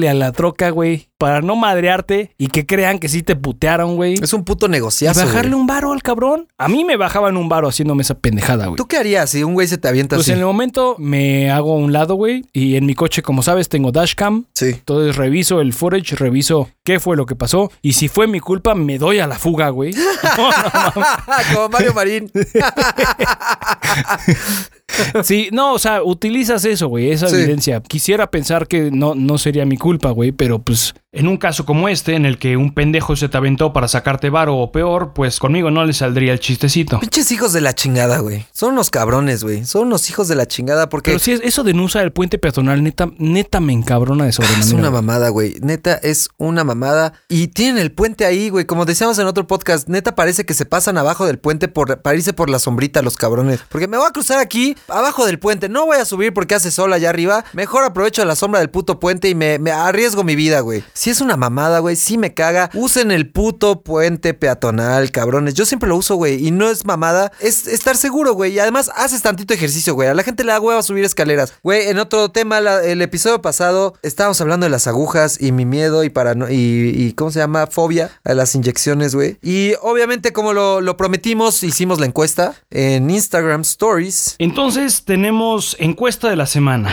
[0.07, 1.08] a la troca, güey.
[1.19, 4.15] Para no madrearte y que crean que sí te putearon, güey.
[4.23, 5.19] Es un puto Y negociazo.
[5.19, 5.61] bajarle güey.
[5.61, 6.47] un varo al cabrón.
[6.57, 8.77] A mí me bajaban un varo haciéndome esa pendejada, güey.
[8.77, 10.31] ¿Tú qué harías si un güey se te avienta Pues así?
[10.31, 12.45] en el momento me hago a un lado, güey.
[12.53, 14.45] Y en mi coche, como sabes, tengo dashcam.
[14.55, 14.67] Sí.
[14.67, 17.69] Entonces reviso el footage, reviso qué fue lo que pasó.
[17.81, 19.93] Y si fue mi culpa, me doy a la fuga, güey.
[19.93, 20.49] No,
[20.95, 21.05] no,
[21.53, 22.31] como Mario Marín.
[25.23, 27.35] Sí, no, o sea, utilizas eso, güey, esa Sí.
[27.35, 27.79] evidencia.
[27.81, 31.89] Quisiera pensar que no, no sería mi culpa, güey, pero pues en un caso como
[31.89, 35.39] este, en el que un pendejo se te aventó para sacarte varo o peor, pues
[35.39, 36.99] conmigo no le saldría el chistecito.
[36.99, 38.45] Pinches hijos de la chingada, güey.
[38.51, 39.65] Son unos cabrones, güey.
[39.65, 41.09] Son unos hijos de la chingada porque...
[41.09, 44.67] Pero sí, eso de no usar el puente peatonal, neta, neta me encabrona de sobremanera.
[44.67, 45.55] Es una mamada, güey.
[45.61, 47.13] Neta, es una mamada.
[47.27, 48.65] Y tienen el puente ahí, güey.
[48.65, 52.15] Como decíamos en otro podcast, neta parece que se pasan abajo del puente por, para
[52.15, 53.61] irse por la sombrita los cabrones.
[53.69, 55.69] Porque me voy a cruzar aquí, abajo del puente.
[55.69, 57.45] No voy a subir porque hace sol allá arriba.
[57.53, 60.83] Mejor aprovecho la sombra del puto puente y me, me arriesgo mi vida, güey.
[60.99, 62.69] Si es una mamada, güey, sí me caga.
[62.73, 65.53] Usen el puto puente peatonal, cabrones.
[65.53, 66.45] Yo siempre lo uso, güey.
[66.45, 68.51] Y no es mamada, es estar seguro, güey.
[68.51, 70.09] Y además haces tantito ejercicio, güey.
[70.09, 71.53] A la gente le da hueva subir escaleras.
[71.63, 76.03] Güey, en otro tema, el episodio pasado estábamos hablando de las agujas y mi miedo
[76.03, 77.67] y para y, y ¿cómo se llama?
[77.67, 79.37] Fobia a las inyecciones, güey.
[79.41, 84.35] Y obviamente, como lo, lo prometimos, hicimos la encuesta en Instagram Stories.
[84.37, 86.91] Entonces tenemos encuesta de la semana.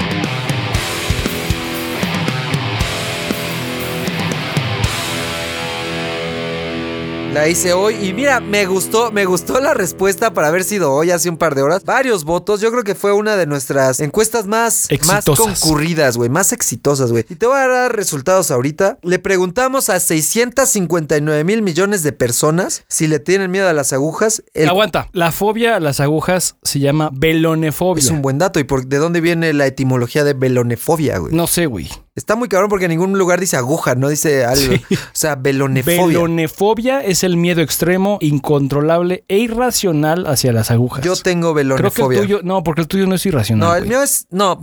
[7.37, 11.11] La hice hoy y mira, me gustó, me gustó la respuesta para haber sido hoy
[11.11, 11.84] hace un par de horas.
[11.84, 16.55] Varios votos, yo creo que fue una de nuestras encuestas más, más concurridas, güey, más
[16.55, 17.26] exitosas, güey.
[17.28, 18.97] Y te voy a dar resultados ahorita.
[19.03, 24.43] Le preguntamos a 659 mil millones de personas si le tienen miedo a las agujas.
[24.55, 28.03] El- Aguanta, la fobia a las agujas se llama velonefobia.
[28.03, 28.61] es un buen dato.
[28.61, 31.34] ¿Y por, de dónde viene la etimología de velonefobia, güey?
[31.34, 31.91] No sé, güey.
[32.17, 34.73] Está muy cabrón porque en ningún lugar dice aguja, no dice algo.
[34.73, 34.95] Sí.
[34.95, 36.07] O sea, velonefobia.
[36.07, 41.05] Velonefobia es el miedo extremo, incontrolable e irracional hacia las agujas.
[41.05, 42.19] Yo tengo Creo que velonefobia.
[42.21, 43.69] el tuyo, no, porque el tuyo no es irracional.
[43.69, 43.91] No, el güey.
[43.91, 44.27] mío es.
[44.31, 44.59] No,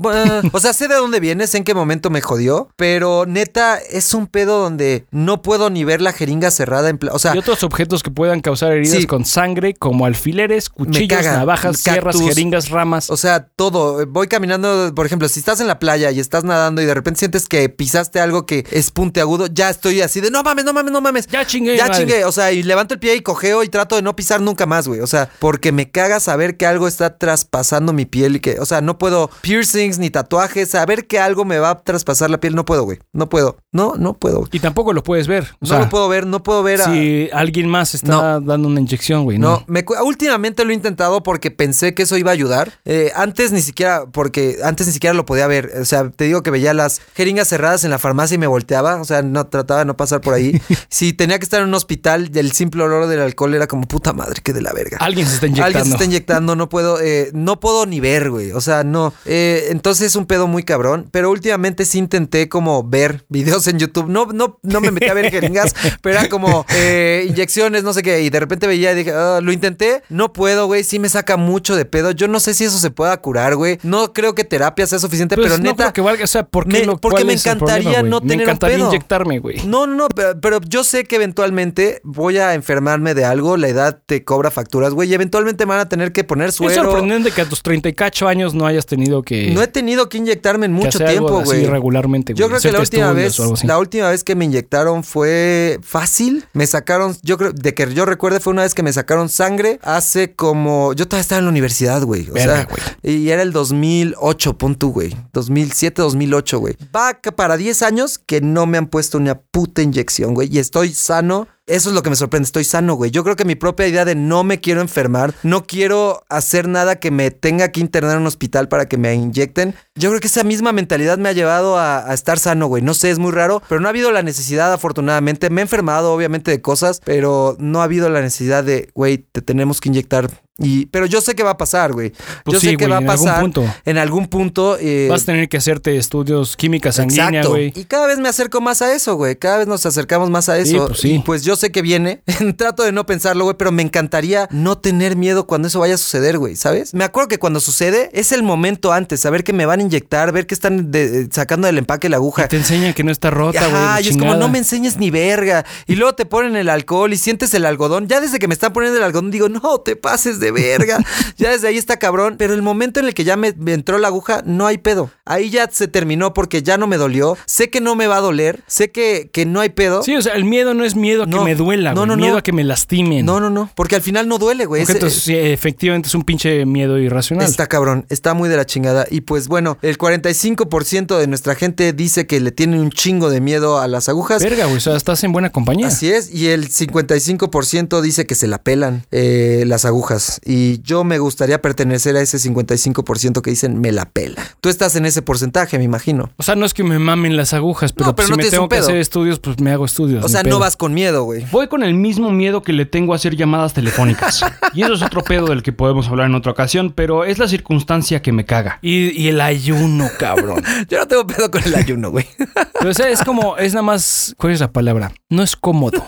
[0.51, 4.14] o sea, sé de dónde viene, sé en qué momento me jodió, pero neta, es
[4.14, 7.64] un pedo donde no puedo ni ver la jeringa cerrada en O sea, y otros
[7.64, 9.06] objetos que puedan causar heridas Sí.
[9.08, 11.38] con sangre, como alfileres, cuchillos, caga.
[11.38, 12.30] navajas, sierras, Cactus.
[12.34, 13.10] jeringas, ramas.
[13.12, 14.06] O sea, todo.
[14.08, 17.20] Voy caminando, por ejemplo, si estás en la playa y estás nadando y de repente
[17.20, 20.91] sientes que pisaste algo que es puntiagudo, ya estoy así de no mames, no mames,
[20.91, 21.28] no mames.
[21.28, 21.78] ya chingué.
[21.78, 22.00] Ya madre.
[22.00, 24.66] chingué, o sea, y levanto el pie y cojeo y trato de no pisar nunca
[24.66, 25.00] más, güey.
[25.02, 28.66] O sea, porque me caga saber que algo está traspasando mi piel y que, o
[28.66, 32.56] sea, no puedo piercings ni tatuajes, saber que algo me va a traspasar la piel,
[32.56, 33.00] no puedo, güey.
[33.12, 33.58] No puedo.
[33.72, 34.48] No, no puedo.
[34.52, 35.44] Y tampoco lo puedes ver.
[35.56, 36.86] O No sea, lo puedo ver, no puedo ver a...
[36.86, 39.38] si alguien más está dando una inyección, güey.
[39.39, 39.64] No, No.
[39.68, 42.74] me últimamente lo he intentado porque pensé que eso iba a ayudar.
[42.86, 45.72] Eh, antes ni siquiera, porque antes ni siquiera lo podía ver.
[45.82, 49.01] O sea, te digo que veía las jeringas cerradas en la farmacia y me volteaba.
[49.01, 50.61] O sea, no trataba de no pasar por ahí.
[50.89, 54.13] si tenía que estar en un hospital, el simple olor del alcohol era como puta
[54.13, 54.97] madre, que de la verga.
[54.99, 55.65] Alguien se está inyectando.
[55.67, 58.51] Alguien se está inyectando, no puedo, eh, no puedo ni ver, güey.
[58.51, 59.13] O sea, no.
[59.25, 61.09] Eh, entonces es un pedo muy cabrón.
[61.11, 64.07] Pero últimamente sí intenté como ver videos en YouTube.
[64.09, 68.03] No, no, no me metí a ver jeringas, pero era como eh, inyecciones, no sé
[68.03, 68.21] qué.
[68.21, 70.84] Y de repente veía y dije, "Ah, lo intenté, no puedo, güey.
[70.84, 72.11] Sí me saca mucho de pedo.
[72.11, 73.79] Yo no sé si eso se pueda curar, güey.
[73.84, 75.75] No creo que terapia sea suficiente, Pues pero no neta.
[75.86, 76.23] creo que valga.
[76.23, 78.41] O sea, ¿por qué me- lo, porque me es encantaría problema, no Me tener un
[78.43, 78.88] encantaría pedo.
[78.89, 79.65] inyectarme, güey.
[79.65, 83.99] No, no, pero, pero yo sé que eventualmente voy a enfermarme de algo, la edad
[84.05, 86.84] te cobra facturas, güey, y eventualmente me van a tener que poner Es suero.
[86.84, 90.65] sorprendente que a tus 38 años no hayas tenido que, No he tenido que inyectarme
[90.65, 91.65] en mucho tiempo, güey.
[91.65, 92.39] regularmente, güey.
[92.41, 96.45] Yo creo que la última vez, la última vez que me inyectaron fue fácil.
[96.53, 99.80] Me sacaron, yo creo, de que yo recuerde fue una vez que me sacaron sangre
[99.84, 102.30] hace como, yo todavía estaba en la universidad, güey.
[102.30, 102.67] O Verga, sea,
[103.01, 103.15] güey.
[103.15, 105.15] y era el 2008, pon tú, güey.
[105.34, 106.76] 2007, 2008, güey.
[106.95, 107.03] Va
[107.36, 110.49] para 10 años que no me han puesto una puta inyección, güey.
[110.51, 111.47] Y estoy sano.
[111.66, 113.09] Eso es lo que me sorprende, estoy sano, güey.
[113.09, 116.97] Yo creo que mi propia idea de no me quiero enfermar, no quiero hacer nada
[116.97, 119.74] que me tenga que internar en un hospital para que me inyecten.
[119.95, 122.84] Yo creo que esa misma mentalidad me ha llevado a, a estar sano, güey.
[122.84, 125.49] No sé, es muy raro, pero no ha habido la necesidad, afortunadamente.
[125.49, 129.41] Me he enfermado, obviamente, de cosas, pero no ha habido la necesidad de, güey, te
[129.41, 130.30] tenemos que inyectar.
[130.59, 132.11] Y, pero yo sé que va a pasar, güey.
[132.43, 133.66] Pues yo sí, sé que güey, va a en algún pasar punto.
[133.86, 134.78] en algún punto.
[134.80, 137.74] eh, Vas a tener que hacerte estudios química sanguínea, güey.
[137.76, 139.36] Y cada vez me acerco más a eso, güey.
[139.36, 140.88] Cada vez nos acercamos más a Sí, eso.
[140.88, 141.14] pues sí.
[141.16, 142.24] Y pues yo sé que viene.
[142.58, 145.97] Trato de no pensarlo, güey, pero me encantaría no tener miedo cuando eso vaya a
[145.97, 146.93] suceder, güey, ¿sabes?
[146.93, 150.32] Me acuerdo que cuando sucede es el momento antes, saber que me van a inyectar,
[150.32, 152.45] ver que están de- sacando del empaque la aguja.
[152.45, 153.82] Y te enseñan que no está rota, güey.
[153.82, 155.66] La y es como no me enseñes ni verga.
[155.88, 158.08] Y luego te ponen el alcohol y sientes el algodón.
[158.08, 160.99] Ya desde que me están poniendo el algodón digo, no te pases de verga.
[161.38, 162.36] ya desde ahí está cabrón.
[162.38, 165.12] Pero el momento en el que ya me, me entró la aguja, no hay pedo.
[165.26, 167.38] Ahí ya se terminó porque ya no me dolió.
[167.45, 168.64] Sé que no me va a doler.
[168.68, 170.04] Sé que, que no hay pedo.
[170.04, 171.43] Sí, o sea, el miedo no es miedo a No.
[171.44, 172.08] Que me duela, No, güey.
[172.10, 172.38] no, miedo no.
[172.39, 173.26] a que me lastimen.
[173.26, 173.70] No, no, no.
[173.76, 174.82] Porque al final no duele, güey.
[174.82, 177.48] Entonces, sí, efectivamente, es un pinche miedo irracional.
[177.48, 179.06] Está cabrón, está muy de la chingada.
[179.10, 183.41] Y pues bueno, el 45% de nuestra gente dice que le tienen un chingo de
[183.41, 184.41] miedo a las agujas.
[184.44, 184.78] Verga, güey.
[184.78, 185.88] O sea, estás en buena compañía.
[185.88, 190.39] Así es, y el 55% dice que se la pelan eh, las agujas.
[190.46, 194.44] Y yo me gustaría pertenecer a ese 55% que dicen me la pela.
[194.62, 196.32] Tú estás en ese porcentaje, me imagino.
[196.38, 198.48] O sea, no es que me mamen las agujas, pero, No, pero pues, no si
[198.48, 200.24] me tengo que hacer estudios, pues me hago estudios.
[200.24, 201.32] O sea, no vas con miedo, güey.
[201.51, 204.45] Voy con el mismo miedo que le tengo a hacer llamadas telefónicas.
[204.73, 207.47] Y eso es otro pedo del que podemos hablar en otra ocasión, pero es la
[207.47, 208.79] circunstancia que me caga.
[208.81, 210.63] Y, y el ayuno, cabrón.
[210.89, 212.25] Yo no tengo pedo con el ayuno, güey.
[212.79, 215.11] Pero o sea, es como, es nada más, ¿cuál es la palabra?
[215.29, 216.05] No es cómodo.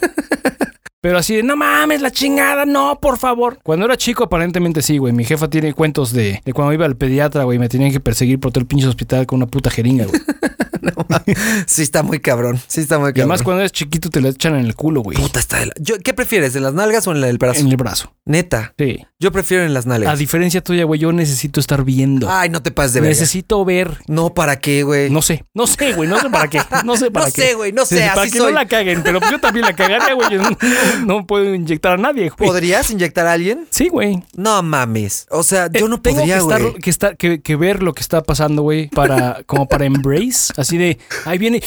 [1.00, 3.60] Pero así de, no mames, la chingada, no, por favor.
[3.62, 5.14] Cuando era chico, aparentemente sí, güey.
[5.14, 7.60] Mi jefa tiene cuentos de, de cuando iba al pediatra, güey.
[7.60, 10.20] Me tenían que perseguir por todo el pinche hospital con una puta jeringa, güey.
[11.68, 12.60] Sí está muy cabrón.
[12.68, 13.32] Sí está muy Y cabrón.
[13.32, 15.18] además, cuando eres chiquito, te la echan en el culo, güey.
[15.18, 17.60] Puta está de la- Yo- ¿Qué prefieres, en las nalgas o en la del brazo?
[17.62, 18.14] En el brazo.
[18.26, 18.74] Neta.
[18.78, 19.00] Sí.
[19.20, 20.20] Yo prefiero en las A nalgas.
[20.20, 22.30] diferencia tuya, güey, yo necesito estar viendo.
[22.30, 23.12] Ay, no te pases de verga.
[23.12, 24.00] necesito ver.
[24.08, 25.10] No, ¿para qué, güey?
[25.10, 26.60] No sé, no sé, güey, no sé para qué.
[26.84, 27.42] No sé para No qué.
[27.42, 28.52] sé, güey, no sé, Para así que soy.
[28.54, 30.38] no la caguen, pero yo también la cagaría, güey.
[30.38, 30.58] No,
[31.06, 32.50] no puedo inyectar a nadie, güey.
[32.50, 33.68] ¿Podrías inyectar a alguien?
[33.70, 34.24] Sí, güey.
[34.36, 35.28] No mames.
[35.30, 37.94] O sea, yo Eh, no tengo podría, que, estar- que, estar- que, que ver lo
[37.94, 40.54] que está pasando, güey, para, como para embrace.
[40.58, 41.62] Así de, ahí viene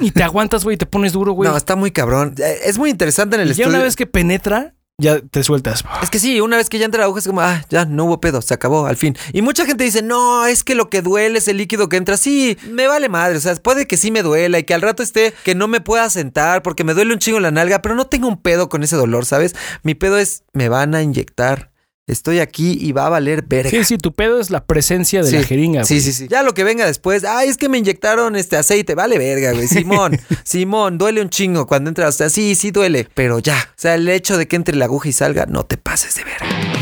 [0.00, 1.50] y te aguantas, güey, y te pones duro, güey.
[1.50, 2.34] No, está muy cabrón.
[2.38, 3.76] Eh, Es muy interesante en el y ya estudio.
[3.76, 5.82] una vez que penetra, ya te sueltas.
[6.02, 8.04] Es que sí, una vez que ya entra la aguja es como, ah, ya no
[8.04, 9.16] hubo pedo, se acabó, al fin.
[9.32, 12.16] Y mucha gente dice, no, es que lo que duele es el líquido que entra.
[12.16, 15.02] Sí, me vale madre, o sea, puede que sí me duela y que al rato
[15.02, 18.06] esté, que no me pueda sentar porque me duele un chingo la nalga, pero no
[18.06, 19.56] tengo un pedo con ese dolor, ¿sabes?
[19.82, 21.71] Mi pedo es, me van a inyectar.
[22.12, 23.70] Estoy aquí y va a valer verga.
[23.70, 25.36] Sí, sí, tu pedo es la presencia de Sí.
[25.36, 25.84] la jeringa.
[25.84, 26.04] Sí, güey.
[26.04, 26.28] sí, sí.
[26.28, 29.68] Ya lo que venga después, ay, es que me inyectaron este aceite, vale verga, güey.
[29.68, 32.14] Simón, Simón, duele un chingo cuando entras.
[32.14, 33.56] O sea, sí, sí duele, pero ya.
[33.70, 36.24] O sea, el hecho de que entre la aguja y salga, no te pases de
[36.24, 36.81] verga.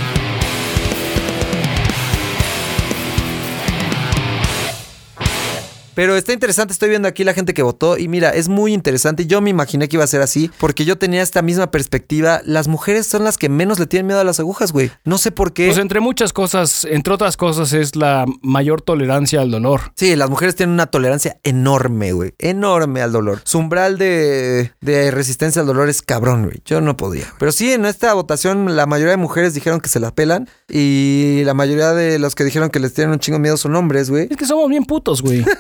[6.01, 9.27] Pero está interesante, estoy viendo aquí la gente que votó y mira, es muy interesante.
[9.27, 12.41] Yo me imaginé que iba a ser así porque yo tenía esta misma perspectiva.
[12.47, 14.91] Las mujeres son las que menos le tienen miedo a las agujas, güey.
[15.05, 15.67] No sé por qué.
[15.67, 19.93] Pues entre muchas cosas, entre otras cosas, es la mayor tolerancia al dolor.
[19.95, 22.33] Sí, las mujeres tienen una tolerancia enorme, güey.
[22.39, 23.43] Enorme al dolor.
[23.45, 26.63] Su umbral de, de resistencia al dolor es cabrón, güey.
[26.65, 27.25] Yo no podría.
[27.25, 27.37] güey.
[27.39, 31.43] Pero sí, en esta votación la mayoría de mujeres dijeron que se la pelan y
[31.45, 34.29] la mayoría de los que dijeron que les tienen un chingo miedo son hombres, güey.
[34.31, 35.45] Es que somos bien putos, güey.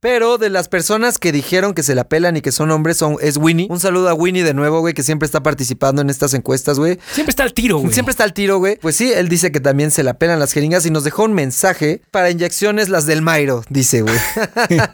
[0.00, 3.16] Pero de las personas que dijeron que se la pelan y que son hombres son,
[3.20, 3.66] es Winnie.
[3.70, 6.98] Un saludo a Winnie de nuevo, güey, que siempre está participando en estas encuestas, güey.
[7.12, 7.92] Siempre está al tiro, güey.
[7.92, 8.76] Siempre está al tiro, güey.
[8.80, 11.32] Pues sí, él dice que también se la pelan las jeringas y nos dejó un
[11.34, 14.14] mensaje para inyecciones las del Mairo, dice, güey.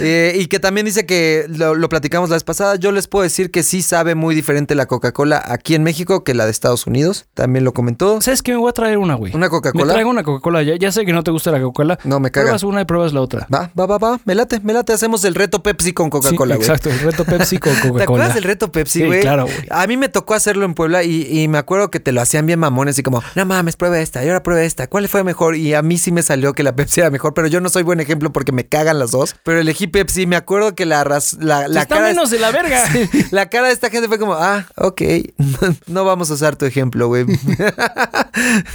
[0.00, 2.76] Eh, y que también dice que lo, lo platicamos la vez pasada.
[2.76, 6.34] Yo les puedo decir que sí sabe muy diferente la Coca-Cola aquí en México que
[6.34, 7.26] la de Estados Unidos.
[7.34, 8.20] También lo comentó.
[8.20, 8.52] ¿Sabes qué?
[8.52, 9.32] Me voy a traer una, güey.
[9.34, 9.92] ¿Una Me Coca-Cola?
[9.92, 10.62] traigo una Coca-Cola.
[10.62, 11.98] Ya, ya sé que no te gusta la Coca-Cola.
[12.04, 12.44] No, me caga.
[12.46, 13.46] Pruebas una y pruebas la otra.
[13.54, 14.20] Va, va, va, va.
[14.24, 14.92] Me late, me late.
[14.92, 16.68] Hacemos el reto Pepsi con Coca-Cola, Sí, güey.
[16.68, 17.98] exacto, el reto Pepsi con Coca-Cola.
[17.98, 19.20] ¿Te acuerdas del reto Pepsi, Sí, güey?
[19.20, 19.56] claro, güey.
[19.70, 22.46] A mí me tocó hacerlo en Puebla y, y me acuerdo que te lo hacían
[22.46, 24.86] bien mamones, así como, no mames, prueba esta, y ahora prueba esta.
[24.86, 25.56] ¿Cuál fue mejor?
[25.56, 27.82] Y a mí sí me salió que la Pepsi era mejor, pero yo no soy
[27.82, 29.34] buen ejemplo porque me cagan las dos.
[29.44, 30.26] Pero elegí Pepsi.
[30.26, 32.08] Me acuerdo que la, la, la Está cara.
[32.08, 32.84] menos de la verga.
[32.94, 35.02] Sí, la cara de esta gente fue como, ah, ok,
[35.86, 37.24] no vamos a usar tu ejemplo, güey.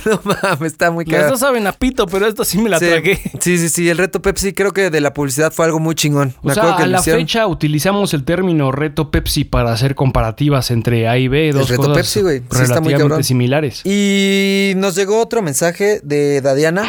[0.06, 1.32] no mames, está muy Las cagado.
[1.32, 3.20] dos saben a pito, pero esto sí me la sí, tragué.
[3.40, 6.34] sí, sí, sí, el reto Pepsi creo que de la publicidad fue algo muy chingón.
[6.42, 7.22] O Me sea, que a la hicieron.
[7.22, 11.82] fecha utilizamos el término reto Pepsi para hacer comparativas entre A y B, dos reto
[11.84, 12.40] cosas Pepsi, güey.
[12.40, 13.82] Sí, muy relativamente similares.
[13.86, 16.86] Y nos llegó otro mensaje de Dadiana.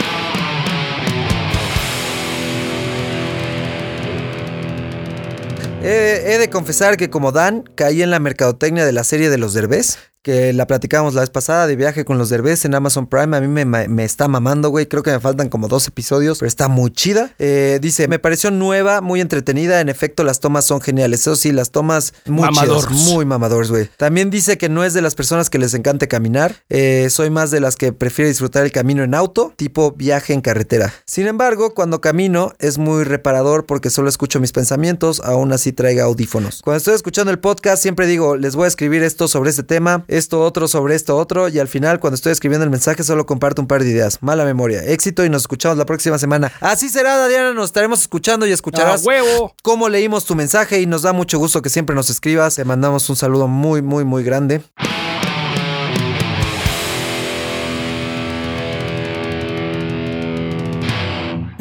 [5.82, 9.38] Eh, he de confesar que como Dan, caí en la mercadotecnia de la serie de
[9.38, 13.06] los Derbez, que la platicamos la vez pasada de viaje con los Derbez en Amazon
[13.06, 13.36] Prime.
[13.36, 14.86] A mí me, me- está mamando, güey.
[14.86, 17.32] Creo que me faltan como dos episodios, pero está muy chida.
[17.38, 19.80] Eh, dice, me pareció nueva, muy entretenida.
[19.80, 21.20] En efecto, las tomas son geniales.
[21.20, 22.86] Eso sí, las tomas muy Mamadors.
[22.88, 23.88] chidas, muy mamadores, güey.
[23.96, 26.56] También dice que no es de las personas que les encante caminar.
[26.68, 30.42] Eh, soy más de las que prefiere disfrutar el camino en auto, tipo viaje en
[30.42, 30.92] carretera.
[31.06, 36.04] Sin embargo, cuando camino es muy reparador porque solo escucho mis pensamientos, aún así traiga
[36.04, 36.60] audífonos.
[36.62, 40.04] Cuando estoy escuchando el podcast siempre digo, les voy a escribir esto sobre este tema,
[40.10, 43.62] esto otro sobre esto otro y al final cuando estoy escribiendo el mensaje solo comparto
[43.62, 44.18] un par de ideas.
[44.22, 44.82] Mala memoria.
[44.84, 46.52] Éxito y nos escuchamos la próxima semana.
[46.60, 49.54] Así será, Diana, nos estaremos escuchando y ¡A escucharás huevo!
[49.62, 52.56] cómo leímos tu mensaje y nos da mucho gusto que siempre nos escribas.
[52.56, 54.62] Te mandamos un saludo muy, muy, muy grande.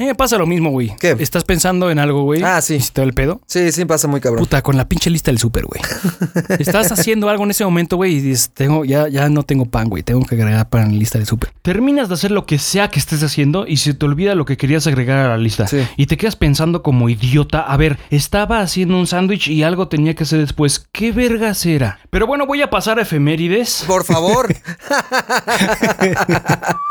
[0.10, 0.94] Me pasa lo mismo, güey.
[1.00, 1.16] ¿Qué?
[1.20, 2.42] Estás pensando en algo, güey.
[2.44, 2.76] Ah, sí.
[2.76, 3.42] ¿Y se te va el pedo?
[3.46, 4.44] Sí, sí, pasa muy cabrón.
[4.44, 5.82] Puta, con la pinche lista del súper, güey.
[6.60, 9.88] Estás haciendo algo en ese momento, güey, y dices, tengo, ya, ya no tengo pan,
[9.88, 10.02] güey.
[10.02, 11.54] Tengo que agregar pan en la lista del súper.
[11.62, 14.58] Terminas de hacer lo que sea que estés haciendo y se te olvida lo que
[14.58, 15.68] querías agregar a la lista.
[15.68, 15.86] Sí.
[15.96, 20.16] Y te quedas pensando como idiota, a ver, estaba haciendo un sándwich y algo tenía
[20.16, 20.88] que hacer después.
[20.92, 22.00] ¿Qué vergas era?
[22.10, 23.84] Pero bueno, voy a pasar a efemérides.
[23.86, 24.48] Por favor.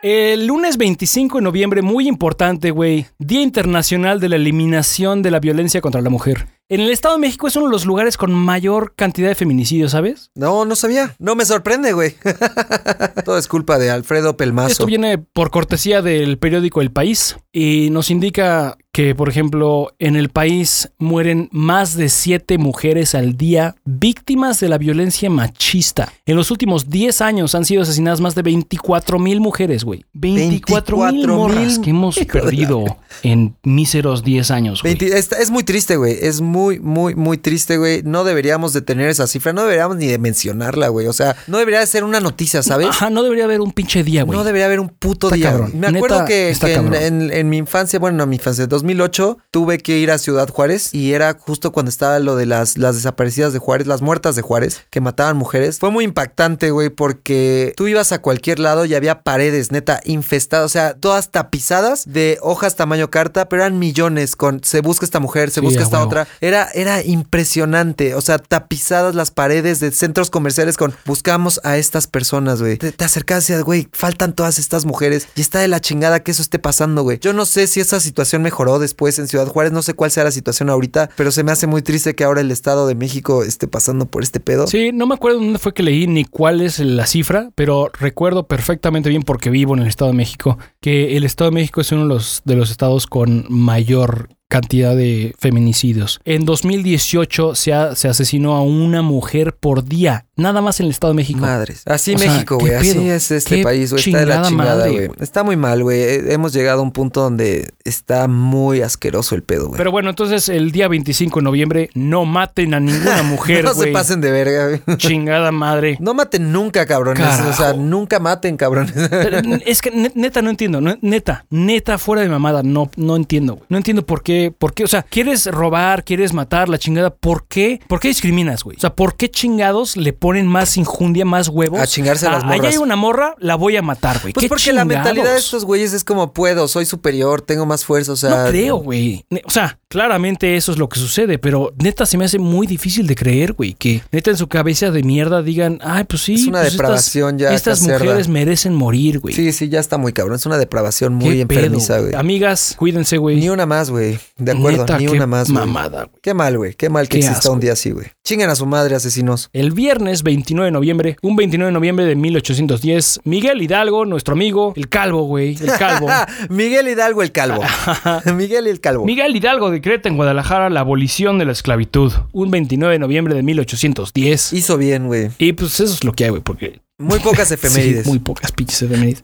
[0.00, 3.06] El lunes 25 de noviembre, muy importante, güey.
[3.18, 6.46] Día Internacional de la Eliminación de la Violencia contra la Mujer.
[6.68, 9.90] En el Estado de México es uno de los lugares con mayor cantidad de feminicidios,
[9.90, 10.30] ¿sabes?
[10.36, 11.16] No, no sabía.
[11.18, 12.14] No me sorprende, güey.
[13.24, 14.70] Todo es culpa de Alfredo Pelmazo.
[14.70, 20.16] Esto viene por cortesía del periódico El País y nos indica que, por ejemplo, en
[20.16, 26.12] el país mueren más de siete mujeres al día víctimas de la violencia machista.
[26.26, 30.04] En los últimos 10 años han sido asesinadas más de 24 mil mujeres, güey.
[30.14, 34.96] 24 mil 24,000 morras que hemos la perdido en míseros 10 años, güey.
[34.96, 36.16] 20 es, es muy triste, güey.
[36.20, 38.02] Es muy, muy, muy triste, güey.
[38.02, 39.52] No deberíamos de tener esa cifra.
[39.52, 41.06] No deberíamos ni de mencionarla, güey.
[41.06, 42.88] O sea, no debería de ser una noticia, ¿sabes?
[42.88, 44.36] Ajá, no debería haber un pinche día, güey.
[44.36, 45.50] No debería haber un puto Está día.
[45.52, 45.70] cabrón.
[45.74, 46.94] Me Neta, acuerdo que, en, cabrón.
[46.96, 50.94] en- en mi infancia, bueno, no mi infancia, 2008, tuve que ir a Ciudad Juárez
[50.94, 54.42] y era justo cuando estaba lo de las, las desaparecidas de Juárez, las muertas de
[54.42, 55.78] Juárez, que mataban mujeres.
[55.78, 60.66] Fue muy impactante, güey, porque tú ibas a cualquier lado y había paredes, neta, infestadas,
[60.66, 65.20] o sea, todas tapizadas de hojas tamaño carta, pero eran millones con se busca esta
[65.20, 66.28] mujer, se Sí, busca esta otra.
[66.40, 72.06] Era, era impresionante, o sea, tapizadas las paredes de centros comerciales con buscamos a estas
[72.06, 72.78] personas, güey.
[72.78, 76.20] Te, te acercas y decías, güey, faltan todas estas mujeres y está de la chingada
[76.20, 77.18] que eso esté pasando, güey.
[77.18, 79.72] Yo no sé si esa situación mejoró después en Ciudad Juárez.
[79.72, 82.40] No sé cuál sea la situación ahorita, pero se me hace muy triste que ahora
[82.40, 84.66] el Estado de México esté pasando por este pedo.
[84.66, 88.46] Sí, no me acuerdo dónde fue que leí ni cuál es la cifra, pero recuerdo
[88.46, 91.92] perfectamente bien porque vivo en el Estado de México que el Estado de México es
[91.92, 96.20] uno de los estados con mayor cantidad de feminicidios.
[96.24, 100.90] En 2018 se, ha- se asesinó a una mujer por día, nada más en el
[100.90, 101.40] Estado de México.
[101.40, 101.82] Madres.
[101.86, 102.74] Así O México, ¿qué güey.
[102.76, 104.02] Así es este ¿Qué país, güey.
[104.04, 105.06] Está de la chingada güey.
[105.08, 105.10] güey?
[105.20, 106.00] Está muy mal, güey.
[106.32, 109.76] Hemos llegado a un punto donde está muy asqueroso el pedo, güey.
[109.76, 113.76] Pero bueno, entonces el día 25 de noviembre no maten a ninguna mujer, no se
[113.76, 113.92] güey.
[113.92, 114.96] pasen de verga, güey.
[114.96, 115.98] Chingada madre.
[116.00, 117.22] No maten nunca, cabrones.
[117.26, 117.50] Carajo.
[117.50, 118.94] O sea, nunca maten, cabrones.
[119.10, 123.56] Pero, Es que ne- neta no entiendo, neta, neta fuera de mamada, no, no entiendo,
[123.56, 123.66] güey.
[123.68, 127.46] No entiendo por qué, por qué, o sea, quieres robar, quieres matar la chingada, ¿por
[127.46, 127.80] qué?
[127.88, 128.76] ¿Por qué discriminas, güey?
[128.76, 131.80] O sea, ¿por qué chingados le ponen más injundia, más huevos?
[131.80, 132.72] A chingarse a las Allá morras.
[132.72, 134.32] hay una morra, la voy a matar, güey.
[134.32, 137.84] Pues ¿Qué porque la mentalidad de estos güeyes es como puedo, soy superior, tengo más
[137.84, 138.44] fuerza, o sea.
[138.44, 139.24] No creo, güey.
[139.44, 143.06] O sea, claramente eso es lo que sucede, pero neta se me hace muy difícil
[143.06, 146.34] de creer, güey, que neta en su cabeza de mierda digan, ay, pues sí.
[146.34, 148.04] Es una pues estas- depravación ya Estas caserda.
[148.04, 149.34] mujeres merecen morir, güey.
[149.34, 150.36] Sí, sí, ya está muy cabrón.
[150.36, 152.14] Es una depravación muy ¿Qué pedo, enfermiza, güey.
[152.14, 153.36] Amigas, cuídense, güey.
[153.40, 154.18] Ni una más, güey.
[154.36, 155.64] De acuerdo, Neta, ni qué una más, güey.
[155.66, 156.18] mamada, güey.
[156.22, 156.74] Qué mal, güey.
[156.74, 157.52] Qué mal que Qué exista asco.
[157.52, 158.06] un día así, güey.
[158.24, 159.48] Chinguen a su madre, asesinos.
[159.54, 164.74] El viernes 29 de noviembre, un 29 de noviembre de 1810, Miguel Hidalgo, nuestro amigo,
[164.76, 166.08] el calvo, güey, el calvo.
[166.50, 167.62] Miguel Hidalgo el calvo.
[168.36, 169.04] Miguel el calvo.
[169.06, 173.42] Miguel Hidalgo decreta en Guadalajara la abolición de la esclavitud, un 29 de noviembre de
[173.42, 174.52] 1810.
[174.52, 175.30] Hizo bien, güey.
[175.38, 176.80] Y pues eso es lo que hay, güey, porque...
[176.98, 178.04] Muy pocas efemérides.
[178.04, 179.22] Sí, muy pocas pinches efemérides.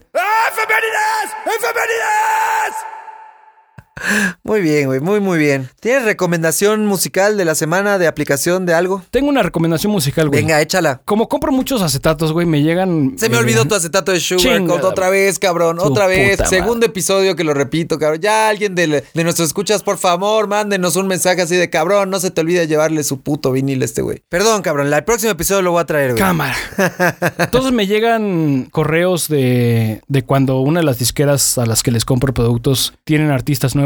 [4.43, 4.99] Muy bien, güey.
[4.99, 5.69] Muy, muy bien.
[5.79, 9.03] ¿Tienes recomendación musical de la semana de aplicación de algo?
[9.09, 10.41] Tengo una recomendación musical, güey.
[10.41, 11.01] Venga, échala.
[11.05, 13.15] Como compro muchos acetatos, güey, me llegan...
[13.17, 15.77] Se me eh, olvidó tu acetato de Sugar Coat otra vez, cabrón.
[15.79, 16.39] Otra vez.
[16.49, 18.19] Segundo episodio que lo repito, cabrón.
[18.21, 22.09] Ya alguien de, de nuestros escuchas, por favor, mándenos un mensaje así de cabrón.
[22.09, 24.21] No se te olvide llevarle su puto vinil a este güey.
[24.29, 24.93] Perdón, cabrón.
[24.93, 26.19] El próximo episodio lo voy a traer, güey.
[26.19, 26.55] Cámara.
[27.39, 32.03] Entonces me llegan correos de, de cuando una de las disqueras a las que les
[32.03, 33.84] compro productos tienen artistas nuevos.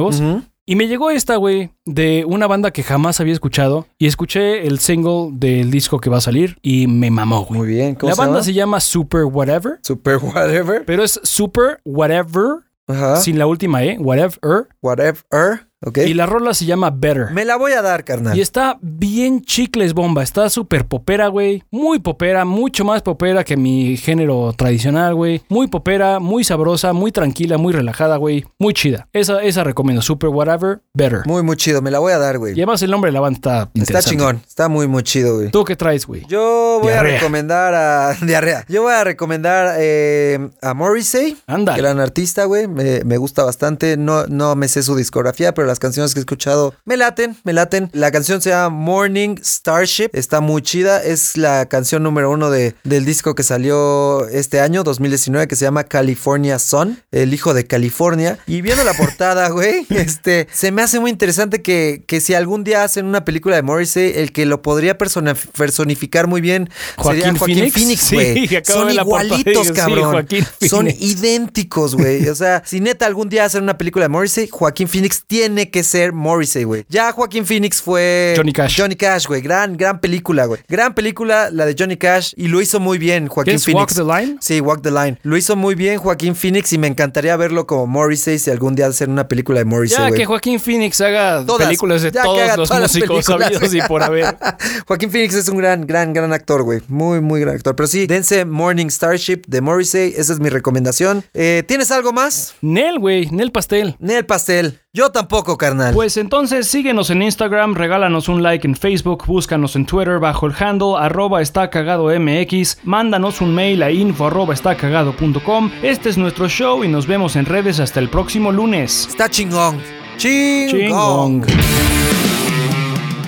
[0.65, 3.87] Y me llegó esta, güey, de una banda que jamás había escuchado.
[3.97, 7.59] Y escuché el single del disco que va a salir y me mamó, güey.
[7.59, 7.95] Muy bien.
[7.95, 8.43] ¿Cómo La se banda llama?
[8.43, 10.83] se llama Super Whatever, Super whatever.
[10.85, 13.15] pero es Super Whatever, Ajá.
[13.17, 14.67] sin la última E, Whatever.
[14.81, 15.67] Whatever.
[15.95, 17.31] Y la rola se llama Better.
[17.31, 18.37] Me la voy a dar, carnal.
[18.37, 21.63] Y está bien chicles bomba, está súper popera, güey.
[21.71, 25.41] Muy popera, mucho más popera que mi género tradicional, güey.
[25.47, 28.45] Muy popera, muy sabrosa, muy tranquila, muy relajada, güey.
[28.59, 29.07] Muy chida.
[29.13, 31.21] Esa, esa recomiendo, Super Whatever, Better.
[31.25, 31.81] Muy, muy chido.
[31.81, 32.51] Me la voy a dar, güey.
[32.57, 34.09] Y además el nombre de la banda está Está interesante.
[34.09, 34.41] chingón.
[34.45, 35.49] Está muy, muy chido, güey.
[35.51, 36.25] ¿Tú qué traes, güey?
[36.27, 37.13] Yo voy Diarrea.
[37.13, 38.13] a recomendar a.
[38.21, 38.65] Diarrea.
[38.67, 41.37] Yo voy a recomendar eh, a Morrissey.
[41.47, 41.77] Ándale.
[41.81, 42.67] Gran artista, güey.
[42.67, 43.95] Me, me gusta bastante.
[43.95, 47.53] No, no me sé su discografía, pero las canciones que he escuchado me laten, me
[47.53, 47.89] laten.
[47.93, 50.09] La canción se llama Morning Starship.
[50.13, 51.03] Está muy chida.
[51.03, 55.65] Es la canción número uno de, del disco que salió este año, 2019, que se
[55.65, 58.39] llama California Sun, el hijo de California.
[58.47, 62.63] Y viendo la portada, güey, este, se me hace muy interesante que, que si algún
[62.63, 66.69] día hacen una película de Morrissey, el que lo podría personificar muy bien
[67.03, 68.01] sería Joaquín Joaquín Phoenix.
[68.01, 68.47] Sí, güey.
[68.63, 70.11] Son portada igualitos, sí, cabrón.
[70.11, 72.27] Joaquín Son idénticos, güey.
[72.27, 75.83] O sea, si neta algún día hacen una película de Morrissey, Joaquín Phoenix tiene que
[75.83, 76.85] ser Morrissey, güey.
[76.89, 78.77] Ya Joaquín Phoenix fue Johnny Cash.
[78.79, 79.41] Johnny Cash, güey.
[79.41, 80.61] Gran, gran película, güey.
[80.67, 82.33] Gran película, la de Johnny Cash.
[82.37, 83.97] Y lo hizo muy bien, ¿Qué Joaquín es Phoenix.
[83.97, 84.37] Walk the Line?
[84.41, 85.17] Sí, Walk the Line.
[85.23, 88.87] Lo hizo muy bien Joaquín Phoenix y me encantaría verlo como Morrissey si algún día
[88.87, 90.19] hacen una película de Morrissey, Ya güey.
[90.19, 91.67] que Joaquín Phoenix haga Todas.
[91.67, 94.37] películas de todos los músicos sabidos y por haber.
[94.87, 96.81] Joaquín Phoenix es un gran, gran, gran actor, güey.
[96.87, 97.75] Muy, muy gran actor.
[97.75, 100.13] Pero sí, dense Morning Starship de Morrissey.
[100.15, 101.23] Esa es mi recomendación.
[101.33, 102.55] Eh, ¿Tienes algo más?
[102.61, 103.95] Nel, güey, Nel Pastel.
[103.99, 104.79] Nel Pastel.
[104.91, 105.93] Yo tampoco, carnal.
[105.93, 110.55] Pues entonces síguenos en Instagram, regálanos un like en Facebook, búscanos en Twitter bajo el
[110.59, 115.69] handle arroba está cagado MX, mándanos un mail a info arroba está cagado punto com.
[115.83, 119.05] Este es nuestro show y nos vemos en redes hasta el próximo lunes.
[119.07, 119.79] Está chingón.
[120.17, 121.43] Chingón.
[121.43, 122.48] Chingón.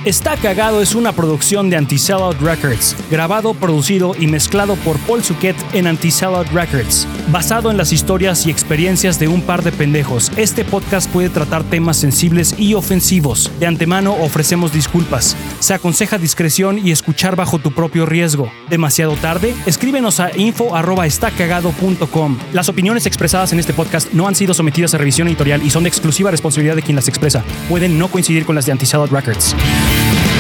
[0.04, 5.56] Está Cagado es una producción de Anti-Sellout Records, grabado, producido y mezclado por Paul Suquet
[5.74, 7.08] en Anti-Sellout Records.
[7.28, 11.64] Basado en las historias y experiencias de un par de pendejos, este podcast puede tratar
[11.64, 13.52] temas sensibles y ofensivos.
[13.60, 15.38] De antemano ofrecemos disculpas.
[15.60, 18.52] Se aconseja discreción y escuchar bajo tu propio riesgo.
[18.72, 19.54] ¿Demasiado tarde?
[19.68, 22.40] Escríbenos a info@estacagado.com.
[22.54, 25.84] Las opiniones expresadas en este podcast no han sido sometidas a revisión editorial y son
[25.84, 27.44] de exclusiva responsabilidad de quien las expresa.
[27.70, 29.56] Pueden no coincidir con las de Anti-Sellout Records.
[29.92, 30.31] Thank you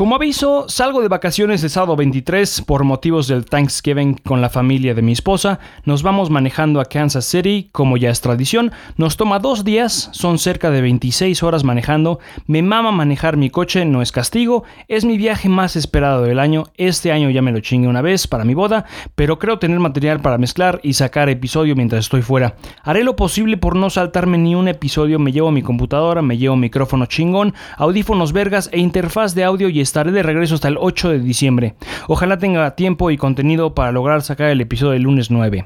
[0.00, 4.94] Como aviso, salgo de vacaciones el sábado 23 por motivos del Thanksgiving con la familia
[4.94, 5.60] de mi esposa.
[5.84, 8.72] Nos vamos manejando a Kansas City, como ya es tradición.
[8.96, 12.18] Nos toma dos días, son cerca de 26 horas manejando.
[12.46, 14.64] Me mama manejar mi coche, no es castigo.
[14.88, 16.64] Es mi viaje más esperado del año.
[16.78, 18.86] Este año ya me lo chingué una vez para mi boda,
[19.16, 22.56] pero creo tener material para mezclar y sacar episodio mientras estoy fuera.
[22.84, 25.18] Haré lo posible por no saltarme ni un episodio.
[25.18, 29.89] Me llevo mi computadora, me llevo micrófono chingón, audífonos vergas e interfaz de audio y
[29.90, 31.74] estaré de regreso hasta el 8 de diciembre.
[32.06, 35.64] Ojalá tenga tiempo y contenido para lograr sacar el episodio del lunes 9.